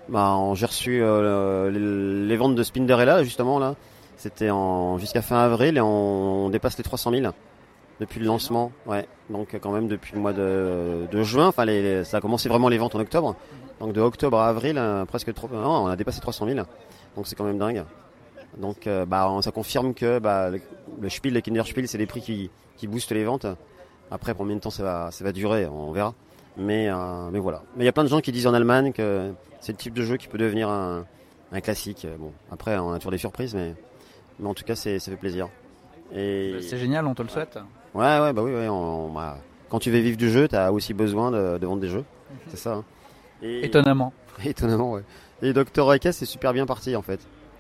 bah, 0.08 0.40
j'ai 0.54 0.66
reçu 0.66 1.00
les, 1.00 2.38
ventes 2.38 2.56
de 2.56 2.64
Spinderella 2.64 3.24
justement 3.24 3.60
là. 3.60 3.76
C'était 4.16 4.50
en 4.50 4.98
jusqu'à 4.98 5.22
fin 5.22 5.38
avril 5.40 5.78
et 5.78 5.82
on, 5.82 6.50
dépasse 6.50 6.78
les 6.78 6.86
300 6.86 7.12
000 7.12 7.34
depuis 8.00 8.22
le 8.22 8.26
lancement. 8.26 8.72
Ouais. 8.86 9.08
Donc 9.30 9.60
quand 9.62 9.72
même 9.72 9.90
depuis 9.90 10.14
le 10.16 10.22
mois 10.22 10.32
de, 10.32 11.06
de 11.12 11.24
juin. 11.24 11.48
Enfin, 11.48 11.66
ça 12.06 12.18
a 12.18 12.22
commencé 12.22 12.48
vraiment 12.48 12.70
les 12.70 12.78
ventes 12.78 12.96
en 12.96 13.00
octobre. 13.00 13.36
Donc 13.82 13.92
de 13.92 14.00
octobre 14.00 14.40
à 14.40 14.48
avril, 14.48 14.78
euh, 14.78 15.04
presque 15.04 15.34
trop, 15.34 15.50
non, 15.52 15.84
on 15.84 15.88
a 15.88 15.98
dépassé 15.98 16.22
300 16.22 16.48
000. 16.48 16.66
Donc 17.16 17.28
c'est 17.28 17.36
quand 17.36 17.44
même 17.44 17.58
dingue. 17.58 17.84
Donc 18.58 18.88
euh, 18.88 19.06
bah, 19.06 19.38
ça 19.42 19.52
confirme 19.52 19.94
que 19.94 20.20
bah, 20.20 20.50
le, 20.50 20.62
le 21.02 21.10
Spiel, 21.10 21.34
le 21.34 21.42
Kinder 21.42 21.66
Spiel, 21.66 21.88
c'est 21.90 21.98
des 21.98 22.06
prix 22.06 22.22
qui, 22.22 22.50
qui 22.78 22.88
boostent 22.88 23.12
les 23.12 23.26
ventes. 23.26 23.48
Après, 24.12 24.34
pour 24.34 24.40
combien 24.40 24.56
de 24.56 24.62
temps 24.62 24.70
ça 24.70 24.84
va, 24.84 25.12
ça 25.12 25.24
va 25.26 25.34
durer, 25.34 25.66
on 25.66 25.92
verra. 25.92 26.14
Mais, 26.58 26.90
euh, 26.90 27.30
mais 27.32 27.40
voilà. 27.40 27.64
Mais 27.76 27.84
il 27.84 27.86
y 27.86 27.90
a 27.90 27.92
plein 27.92 28.04
de 28.04 28.10
gens 28.10 28.22
qui 28.22 28.32
disent 28.32 28.48
en 28.48 28.54
Allemagne 28.54 28.92
que 28.94 29.32
c'est 29.60 29.72
le 29.72 29.78
type 29.78 29.94
de 29.94 30.04
jeu 30.04 30.18
qui 30.18 30.28
peut 30.28 30.38
devenir 30.38 30.70
un, 30.70 31.06
un 31.52 31.62
classique. 31.62 32.08
Bon, 32.20 32.32
après, 32.52 32.78
on 32.78 32.92
a 32.92 32.98
toujours 32.98 33.12
des 33.12 33.18
surprises, 33.18 33.54
mais, 33.54 33.76
mais 34.40 34.48
en 34.48 34.54
tout 34.54 34.64
cas, 34.64 34.76
ça 34.76 35.00
fait 35.00 35.16
plaisir. 35.18 35.50
Et... 36.14 36.58
C'est 36.62 36.78
génial, 36.78 37.06
on 37.08 37.14
te 37.14 37.24
le 37.24 37.30
souhaite. 37.30 37.58
Ouais, 37.94 38.20
ouais, 38.20 38.34
bah 38.34 38.44
oui, 38.44 38.54
ouais, 38.54 38.68
on, 38.70 39.10
bah, 39.10 39.38
quand 39.70 39.80
tu 39.80 39.92
veux 39.92 40.00
vivre 40.00 40.18
du 40.18 40.30
jeu, 40.30 40.48
tu 40.48 40.56
as 40.56 40.72
aussi 40.72 40.94
besoin 40.94 41.32
de, 41.32 41.58
de 41.58 41.66
vendre 41.66 41.82
des 41.82 41.90
jeux. 41.90 42.06
C'est 42.48 42.58
ça. 42.58 42.76
Hein. 42.76 42.84
Étonnamment. 43.42 44.14
Étonnamment, 44.46 44.92
ouais. 44.94 45.04
Et 45.42 45.54
Dr. 45.54 45.94
Eke, 45.94 46.10
c'est 46.12 46.26
super 46.26 46.54
bien 46.54 46.66
parti 46.66 46.96
en 46.96 47.02
fait. 47.02 47.20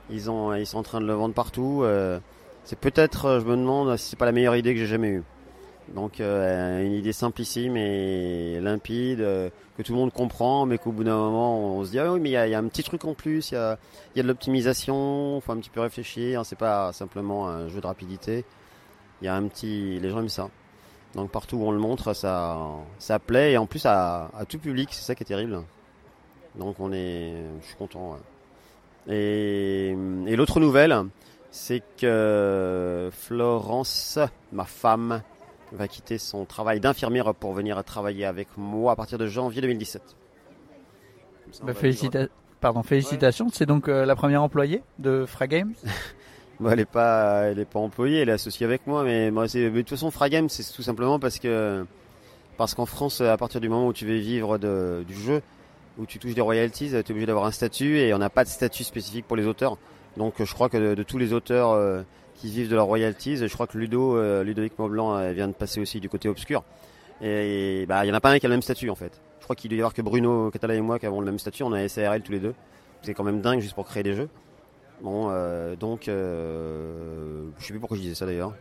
Ils, 0.09 0.29
ont, 0.29 0.53
ils 0.53 0.65
sont 0.65 0.77
en 0.77 0.83
train 0.83 1.01
de 1.01 1.05
le 1.05 1.13
vendre 1.13 1.33
partout. 1.33 1.81
Euh, 1.83 2.19
c'est 2.63 2.79
peut-être, 2.79 3.25
euh, 3.25 3.39
je 3.39 3.45
me 3.45 3.55
demande 3.55 3.97
si 3.97 4.09
c'est 4.09 4.15
pas 4.15 4.25
la 4.25 4.31
meilleure 4.31 4.55
idée 4.55 4.73
que 4.73 4.79
j'ai 4.79 4.85
jamais 4.85 5.09
eue. 5.09 5.23
Donc 5.93 6.19
euh, 6.19 6.83
une 6.83 6.93
idée 6.93 7.13
simplissime 7.13 7.77
et 7.77 8.59
limpide, 8.59 9.19
que 9.19 9.83
tout 9.83 9.93
le 9.93 9.99
monde 9.99 10.11
comprend, 10.11 10.65
mais 10.65 10.77
qu'au 10.77 10.91
bout 10.91 11.03
d'un 11.03 11.15
moment 11.15 11.77
on 11.77 11.85
se 11.85 11.91
dit 11.91 11.99
ah 11.99 12.11
oui 12.11 12.19
mais 12.19 12.29
il 12.29 12.33
y 12.33 12.55
a, 12.55 12.57
un 12.57 12.67
petit 12.67 12.83
truc 12.83 13.05
en 13.05 13.13
plus, 13.13 13.51
il 13.51 13.55
y 13.55 13.57
a, 13.57 13.77
de 14.15 14.27
l'optimisation, 14.27 15.39
faut 15.41 15.51
un 15.51 15.57
petit 15.57 15.69
peu 15.69 15.81
réfléchir, 15.81 16.45
c'est 16.45 16.57
pas 16.57 16.91
simplement 16.91 17.47
un 17.47 17.69
jeu 17.69 17.81
de 17.81 17.87
rapidité. 17.87 18.45
Il 19.21 19.25
y 19.25 19.27
a 19.27 19.35
un 19.35 19.47
petit, 19.47 19.99
les 19.99 20.09
gens 20.09 20.19
aiment 20.19 20.29
ça. 20.29 20.49
Donc 21.13 21.31
partout 21.31 21.57
où 21.57 21.65
on 21.65 21.71
le 21.71 21.79
montre, 21.79 22.13
ça, 22.13 22.57
ça 22.99 23.19
plaît 23.19 23.53
et 23.53 23.57
en 23.57 23.65
plus 23.65 23.85
à, 23.85 24.29
tout 24.49 24.59
public, 24.59 24.89
c'est 24.91 25.03
ça 25.03 25.15
qui 25.15 25.23
est 25.23 25.27
terrible. 25.27 25.61
Donc 26.55 26.79
on 26.79 26.91
est, 26.91 27.33
je 27.61 27.65
suis 27.67 27.75
content. 27.75 28.17
Et 29.07 29.95
l'autre 30.27 30.59
nouvelle, 30.59 31.05
c'est 31.51 31.81
que 31.97 33.09
Florence, 33.13 34.19
ma 34.51 34.65
femme, 34.65 35.21
va 35.71 35.87
quitter 35.87 36.17
son 36.17 36.45
travail 36.45 36.79
d'infirmière 36.79 37.33
pour 37.33 37.53
venir 37.53 37.83
travailler 37.83 38.25
avec 38.25 38.47
moi 38.57 38.93
à 38.93 38.95
partir 38.95 39.17
de 39.17 39.27
janvier 39.27 39.61
2017. 39.61 40.01
Bah, 41.63 41.73
Pardon, 42.61 42.83
félicitations. 42.83 43.49
C'est 43.51 43.65
donc 43.65 43.87
euh, 43.87 44.05
la 44.05 44.15
première 44.15 44.41
employée 44.41 44.81
de 44.97 45.25
Fragames 45.25 45.73
bah, 46.59 46.71
Elle 46.71 46.79
n'est 46.79 46.85
pas, 46.85 47.43
elle 47.43 47.59
est 47.59 47.65
pas 47.65 47.79
employée, 47.79 48.21
elle 48.21 48.29
est 48.29 48.33
associée 48.33 48.65
avec 48.65 48.87
moi. 48.87 49.03
Mais, 49.03 49.29
moi, 49.29 49.45
de 49.45 49.69
toute 49.69 49.89
façon, 49.89 50.09
Fragames, 50.11 50.49
c'est 50.49 50.63
tout 50.73 50.81
simplement 50.81 51.19
parce 51.19 51.39
que 51.39 51.85
parce 52.57 52.73
qu'en 52.73 52.85
France, 52.85 53.19
à 53.19 53.35
partir 53.35 53.59
du 53.59 53.67
moment 53.67 53.87
où 53.87 53.93
tu 53.93 54.05
veux 54.05 54.15
vivre 54.15 54.57
de, 54.57 55.03
du 55.05 55.13
jeu, 55.13 55.41
où 55.97 56.05
tu 56.05 56.19
touches 56.19 56.35
des 56.35 56.41
royalties, 56.41 56.89
tu 56.89 56.95
es 56.95 57.11
obligé 57.11 57.25
d'avoir 57.25 57.45
un 57.45 57.51
statut 57.51 57.97
et 57.97 58.13
on 58.13 58.17
n'a 58.17 58.29
pas 58.29 58.45
de 58.45 58.49
statut 58.49 58.83
spécifique 58.83 59.27
pour 59.27 59.35
les 59.35 59.45
auteurs. 59.45 59.77
Donc 60.17 60.35
je 60.39 60.53
crois 60.53 60.69
que 60.69 60.95
de, 60.95 61.03
tous 61.03 61.17
les 61.17 61.33
auteurs 61.33 61.71
euh, 61.71 62.01
qui 62.35 62.49
vivent 62.49 62.69
de 62.69 62.75
leurs 62.75 62.85
royalties, 62.85 63.37
je 63.37 63.53
crois 63.53 63.67
que 63.67 63.77
Ludo, 63.77 64.17
euh, 64.17 64.43
Ludovic 64.43 64.77
Maublanc 64.77 65.15
euh, 65.15 65.31
vient 65.31 65.47
de 65.47 65.53
passer 65.53 65.79
aussi 65.79 65.99
du 65.99 66.09
côté 66.09 66.29
obscur. 66.29 66.63
Et, 67.21 67.85
bah 67.87 68.05
il 68.05 68.09
y 68.09 68.11
en 68.11 68.13
a 68.13 68.19
pas 68.19 68.31
un 68.31 68.39
qui 68.39 68.45
a 68.45 68.49
le 68.49 68.55
même 68.55 68.61
statut 68.61 68.89
en 68.89 68.95
fait. 68.95 69.21
Je 69.39 69.45
crois 69.45 69.55
qu'il 69.55 69.69
doit 69.69 69.77
y 69.77 69.79
avoir 69.79 69.93
que 69.93 70.01
Bruno 70.01 70.51
Catala 70.51 70.75
et 70.75 70.81
moi 70.81 70.99
qui 70.99 71.05
avons 71.05 71.21
le 71.21 71.25
même 71.25 71.39
statut. 71.39 71.63
On 71.63 71.71
a 71.71 71.87
SARL 71.87 72.21
tous 72.21 72.33
les 72.33 72.39
deux. 72.39 72.53
C'est 73.03 73.13
quand 73.13 73.23
même 73.23 73.41
dingue 73.41 73.61
juste 73.61 73.75
pour 73.75 73.85
créer 73.85 74.03
des 74.03 74.15
jeux. 74.15 74.29
Bon, 75.01 75.27
donc 75.75 76.03
je 76.07 77.43
sais 77.59 77.73
plus 77.73 77.79
pourquoi 77.79 77.97
je 77.97 78.01
disais 78.01 78.15
ça 78.15 78.25
d'ailleurs. 78.25 78.53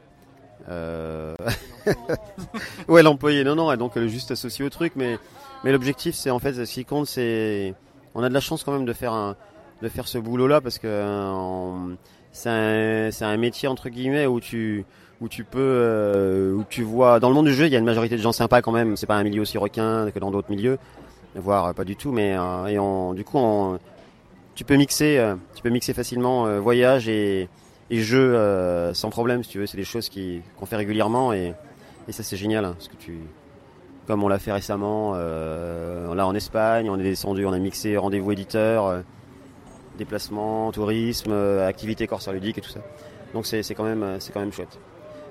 ouais, 2.89 3.03
l'employé. 3.03 3.45
Non, 3.45 3.55
non, 3.55 3.75
donc 3.77 3.99
juste 4.07 4.31
associé 4.31 4.65
au 4.65 4.71
truc, 4.71 4.93
mais 4.95 5.19
mais 5.65 5.73
l'objectif, 5.73 6.15
c'est 6.15 6.31
en 6.31 6.39
fait, 6.39 6.53
ce 6.53 6.71
qui 6.71 6.85
compte, 6.85 7.07
c'est, 7.07 7.75
on 8.15 8.23
a 8.23 8.29
de 8.29 8.35
la 8.35 8.41
chance 8.41 8.63
quand 8.63 8.73
même 8.73 8.85
de 8.85 8.93
faire 8.93 9.15
un, 9.15 9.35
de 9.81 9.89
faire 9.89 10.07
ce 10.07 10.19
boulot-là 10.19 10.61
parce 10.61 10.79
que 10.79 10.87
euh, 10.87 11.95
c'est 12.35 12.51
un, 12.51 13.11
un 13.27 13.37
métier 13.39 13.69
entre 13.69 13.89
guillemets 13.89 14.27
où 14.27 14.41
tu, 14.41 14.85
où 15.23 15.29
tu 15.29 15.45
peux, 15.45 15.59
euh, 15.61 16.53
où 16.53 16.65
tu 16.69 16.83
vois, 16.83 17.21
dans 17.21 17.31
le 17.31 17.35
monde 17.35 17.47
du 17.47 17.55
jeu, 17.55 17.67
il 17.67 17.73
y 17.73 17.77
a 17.77 17.79
une 17.79 17.85
majorité 17.87 18.17
de 18.17 18.21
gens 18.21 18.33
sympas 18.33 18.61
quand 18.61 18.73
même. 18.73 18.97
C'est 18.99 19.07
pas 19.07 19.17
un 19.17 19.25
milieu 19.25 19.41
aussi 19.41 19.57
requin 19.57 20.11
que 20.11 20.19
dans 20.19 20.31
d'autres 20.31 20.51
milieux, 20.51 20.79
voire 21.35 21.73
pas 21.75 21.85
du 21.85 21.97
tout, 21.97 22.13
mais 22.13 22.37
euh, 22.37 22.67
et 22.67 22.79
on, 22.79 23.15
du 23.15 23.25
coup, 23.25 23.39
on, 23.39 23.79
tu 24.55 24.65
peux 24.65 24.77
mixer, 24.77 25.35
tu 25.55 25.63
peux 25.63 25.71
mixer 25.71 25.95
facilement 25.95 26.61
voyage 26.61 27.09
et, 27.09 27.49
et 27.91 28.01
jeu 28.01 28.39
sans 28.93 29.11
problème 29.11 29.43
si 29.43 29.51
tu 29.51 29.59
veux. 29.59 29.67
C'est 29.67 29.79
des 29.79 29.85
choses 29.85 30.09
qui 30.09 30.43
qu'on 30.59 30.67
fait 30.67 30.77
régulièrement 30.77 31.33
et, 31.33 31.55
et 32.07 32.13
ça 32.13 32.23
c'est 32.23 32.37
génial 32.37 32.65
hein, 32.65 32.75
parce 32.77 32.89
que 32.89 32.97
tu 32.97 33.19
comme 34.07 34.23
on 34.23 34.29
l'a 34.29 34.39
fait 34.39 34.53
récemment, 34.53 35.13
euh, 35.15 36.15
là 36.15 36.27
en 36.27 36.35
Espagne, 36.35 36.91
on 36.91 36.99
est 36.99 37.03
descendu, 37.03 37.47
on 37.47 37.53
a 37.53 37.59
mixé 37.59 37.97
rendez-vous 37.97 38.33
éditeur, 38.33 38.87
euh, 38.87 39.01
déplacement, 39.97 40.73
tourisme, 40.73 41.33
euh, 41.33 41.67
activité 41.67 42.07
corsaire 42.07 42.33
ludique 42.33 42.59
et 42.59 42.61
tout 42.61 42.71
ça. 42.71 42.81
Donc 43.33 43.47
c'est 43.47 43.63
quand 43.75 43.85
même 43.85 44.17
c'est 44.21 44.33
quand 44.33 44.41
même 44.41 44.53
chouette. 44.53 44.79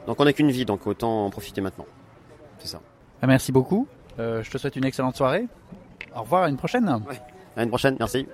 Donc 0.07 0.19
on 0.19 0.25
n'a 0.25 0.33
qu'une 0.33 0.51
vie, 0.51 0.65
donc 0.65 0.85
autant 0.87 1.25
en 1.25 1.29
profiter 1.29 1.61
maintenant. 1.61 1.85
C'est 2.59 2.67
ça. 2.67 2.81
Ah, 3.21 3.27
merci 3.27 3.51
beaucoup. 3.51 3.87
je 4.17 4.49
te 4.49 4.57
souhaite 4.57 4.75
une 4.75 4.85
excellente 4.85 5.15
soirée. 5.15 5.47
Au 6.15 6.21
revoir, 6.21 6.43
à 6.43 6.49
une 6.49 6.57
prochaine. 6.57 7.01
À 7.55 7.63
une 7.63 7.69
prochaine, 7.69 7.95
merci. 7.99 8.27